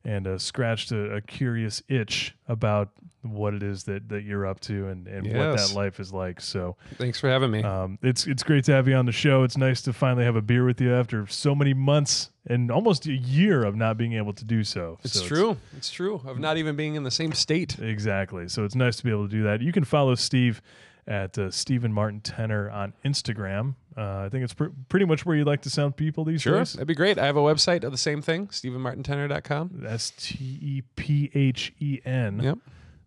and 0.05 0.27
uh, 0.27 0.37
scratched 0.37 0.91
a, 0.91 1.15
a 1.15 1.21
curious 1.21 1.81
itch 1.89 2.35
about 2.47 2.89
what 3.23 3.55
it 3.55 3.63
is 3.63 3.85
that, 3.85 4.07
that 4.09 4.23
you're 4.23 4.45
up 4.45 4.59
to 4.59 4.87
and, 4.87 5.07
and 5.07 5.25
what 5.35 5.57
that 5.57 5.73
life 5.73 5.99
is 5.99 6.13
like. 6.13 6.39
So 6.39 6.75
Thanks 6.97 7.19
for 7.19 7.27
having 7.27 7.49
me. 7.49 7.63
um, 7.63 7.97
it's 8.03 8.27
it's 8.27 8.43
great 8.43 8.63
to 8.65 8.71
have 8.71 8.87
you 8.87 8.93
on 8.93 9.07
the 9.07 9.11
show. 9.11 9.41
It's 9.43 9.57
nice 9.57 9.81
to 9.83 9.93
finally 9.93 10.23
have 10.25 10.35
a 10.35 10.43
beer 10.43 10.63
with 10.63 10.79
you 10.79 10.93
after 10.93 11.25
so 11.25 11.55
many 11.55 11.73
months 11.73 12.29
and 12.47 12.69
almost 12.69 13.07
a 13.07 13.13
year 13.13 13.63
of 13.63 13.75
not 13.75 13.97
being 13.97 14.13
able 14.13 14.33
to 14.33 14.45
do 14.45 14.63
so. 14.63 14.99
it's 15.03 15.19
So 15.19 15.25
true. 15.25 15.57
It's 15.75 15.89
true. 15.89 16.21
Of 16.23 16.37
not 16.37 16.57
even 16.57 16.75
being 16.75 16.93
in 16.93 17.01
the 17.01 17.09
same 17.09 17.33
state. 17.33 17.79
Exactly. 17.79 18.47
So 18.47 18.63
it's 18.63 18.75
nice 18.75 18.97
to 18.97 19.03
be 19.03 19.09
able 19.09 19.25
to 19.27 19.31
do 19.31 19.41
that. 19.43 19.61
You 19.61 19.71
can 19.71 19.83
follow 19.85 20.13
Steve 20.13 20.61
at 21.07 21.37
uh, 21.39 21.49
Stephen 21.49 21.91
Martin 21.91 22.19
Tenor 22.21 22.69
on 22.69 22.93
Instagram. 23.03 23.73
Uh, 23.97 24.23
I 24.25 24.29
think 24.29 24.43
it's 24.43 24.53
pr- 24.53 24.65
pretty 24.89 25.05
much 25.05 25.25
where 25.25 25.35
you'd 25.37 25.47
like 25.47 25.61
to 25.61 25.69
sound 25.69 25.95
people 25.95 26.25
these 26.25 26.41
Sure. 26.41 26.57
days. 26.59 26.73
That'd 26.73 26.87
be 26.87 26.95
great. 26.95 27.17
I 27.17 27.25
have 27.25 27.37
a 27.37 27.41
website 27.41 27.83
of 27.85 27.91
the 27.91 27.97
same 27.97 28.21
thing, 28.21 28.47
StephenMartinTenor.com. 28.47 29.83
S 29.87 30.11
T 30.17 30.37
E 30.61 30.81
P 30.95 31.31
H 31.33 31.73
E 31.79 31.99
N. 32.05 32.39
Yep. 32.41 32.57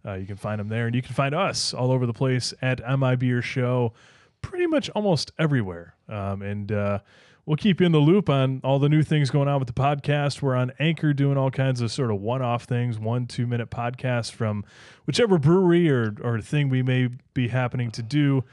Uh, 0.07 0.15
you 0.15 0.27
can 0.27 0.37
find 0.37 0.59
them 0.61 0.69
there, 0.69 0.87
and 0.87 0.95
you 0.95 1.03
can 1.03 1.15
find 1.15 1.35
us 1.35 1.75
all 1.75 1.91
over 1.93 2.07
the 2.07 2.13
place 2.15 2.55
at 2.63 2.81
MI 2.99 3.17
Beer 3.17 3.43
Show, 3.43 3.93
pretty 4.41 4.67
much 4.67 4.89
almost 4.91 5.33
everywhere. 5.39 5.95
Um, 6.09 6.41
and 6.41 6.73
uh, 6.73 7.01
we'll 7.45 7.57
keep 7.59 7.81
you 7.81 7.87
in 7.87 7.93
the 7.93 7.99
loop 7.99 8.31
on 8.31 8.61
all 8.65 8.79
the 8.79 8.89
new 8.89 9.03
things 9.03 9.29
going 9.31 9.49
on 9.49 9.59
with 9.59 9.67
the 9.69 9.75
podcast. 9.75 10.41
We're 10.41 10.55
on 10.55 10.73
Anchor 10.79 11.13
doing 11.13 11.37
all 11.37 11.51
kinds 11.51 11.81
of 11.83 11.91
sort 11.93 12.11
of 12.11 12.21
one-off 12.23 12.65
things, 12.65 12.99
one 12.99 13.27
two-minute 13.27 13.71
podcasts 13.71 14.31
from 14.33 14.65
whichever 15.07 15.37
brewery 15.37 15.91
or 15.91 16.15
or 16.23 16.41
thing 16.41 16.71
we 16.71 16.83
may 16.83 17.09
be 17.35 17.49
happening 17.49 17.91
to 17.91 18.03
do. 18.03 18.45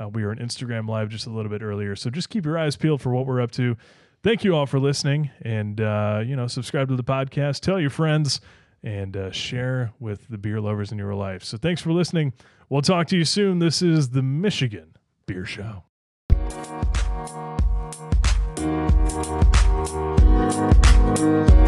Uh, 0.00 0.08
we 0.08 0.24
were 0.24 0.30
on 0.30 0.38
Instagram 0.38 0.88
Live 0.88 1.08
just 1.08 1.26
a 1.26 1.30
little 1.30 1.50
bit 1.50 1.62
earlier, 1.62 1.94
so 1.96 2.10
just 2.10 2.30
keep 2.30 2.44
your 2.44 2.58
eyes 2.58 2.76
peeled 2.76 3.00
for 3.00 3.12
what 3.12 3.26
we're 3.26 3.40
up 3.40 3.50
to. 3.52 3.76
Thank 4.22 4.44
you 4.44 4.54
all 4.54 4.66
for 4.66 4.78
listening, 4.78 5.30
and 5.42 5.80
uh, 5.80 6.22
you 6.24 6.36
know, 6.36 6.46
subscribe 6.46 6.88
to 6.88 6.96
the 6.96 7.04
podcast, 7.04 7.60
tell 7.60 7.80
your 7.80 7.90
friends, 7.90 8.40
and 8.82 9.16
uh, 9.16 9.30
share 9.30 9.92
with 10.00 10.28
the 10.28 10.38
beer 10.38 10.60
lovers 10.60 10.92
in 10.92 10.98
your 10.98 11.14
life. 11.14 11.42
So, 11.44 11.56
thanks 11.56 11.82
for 11.82 11.92
listening. 11.92 12.32
We'll 12.68 12.82
talk 12.82 13.06
to 13.08 13.16
you 13.16 13.24
soon. 13.24 13.58
This 13.58 13.82
is 13.82 14.10
the 14.10 14.22
Michigan 14.22 14.96
Beer 15.26 15.44
Show. 15.44 15.84
Thank 21.14 21.61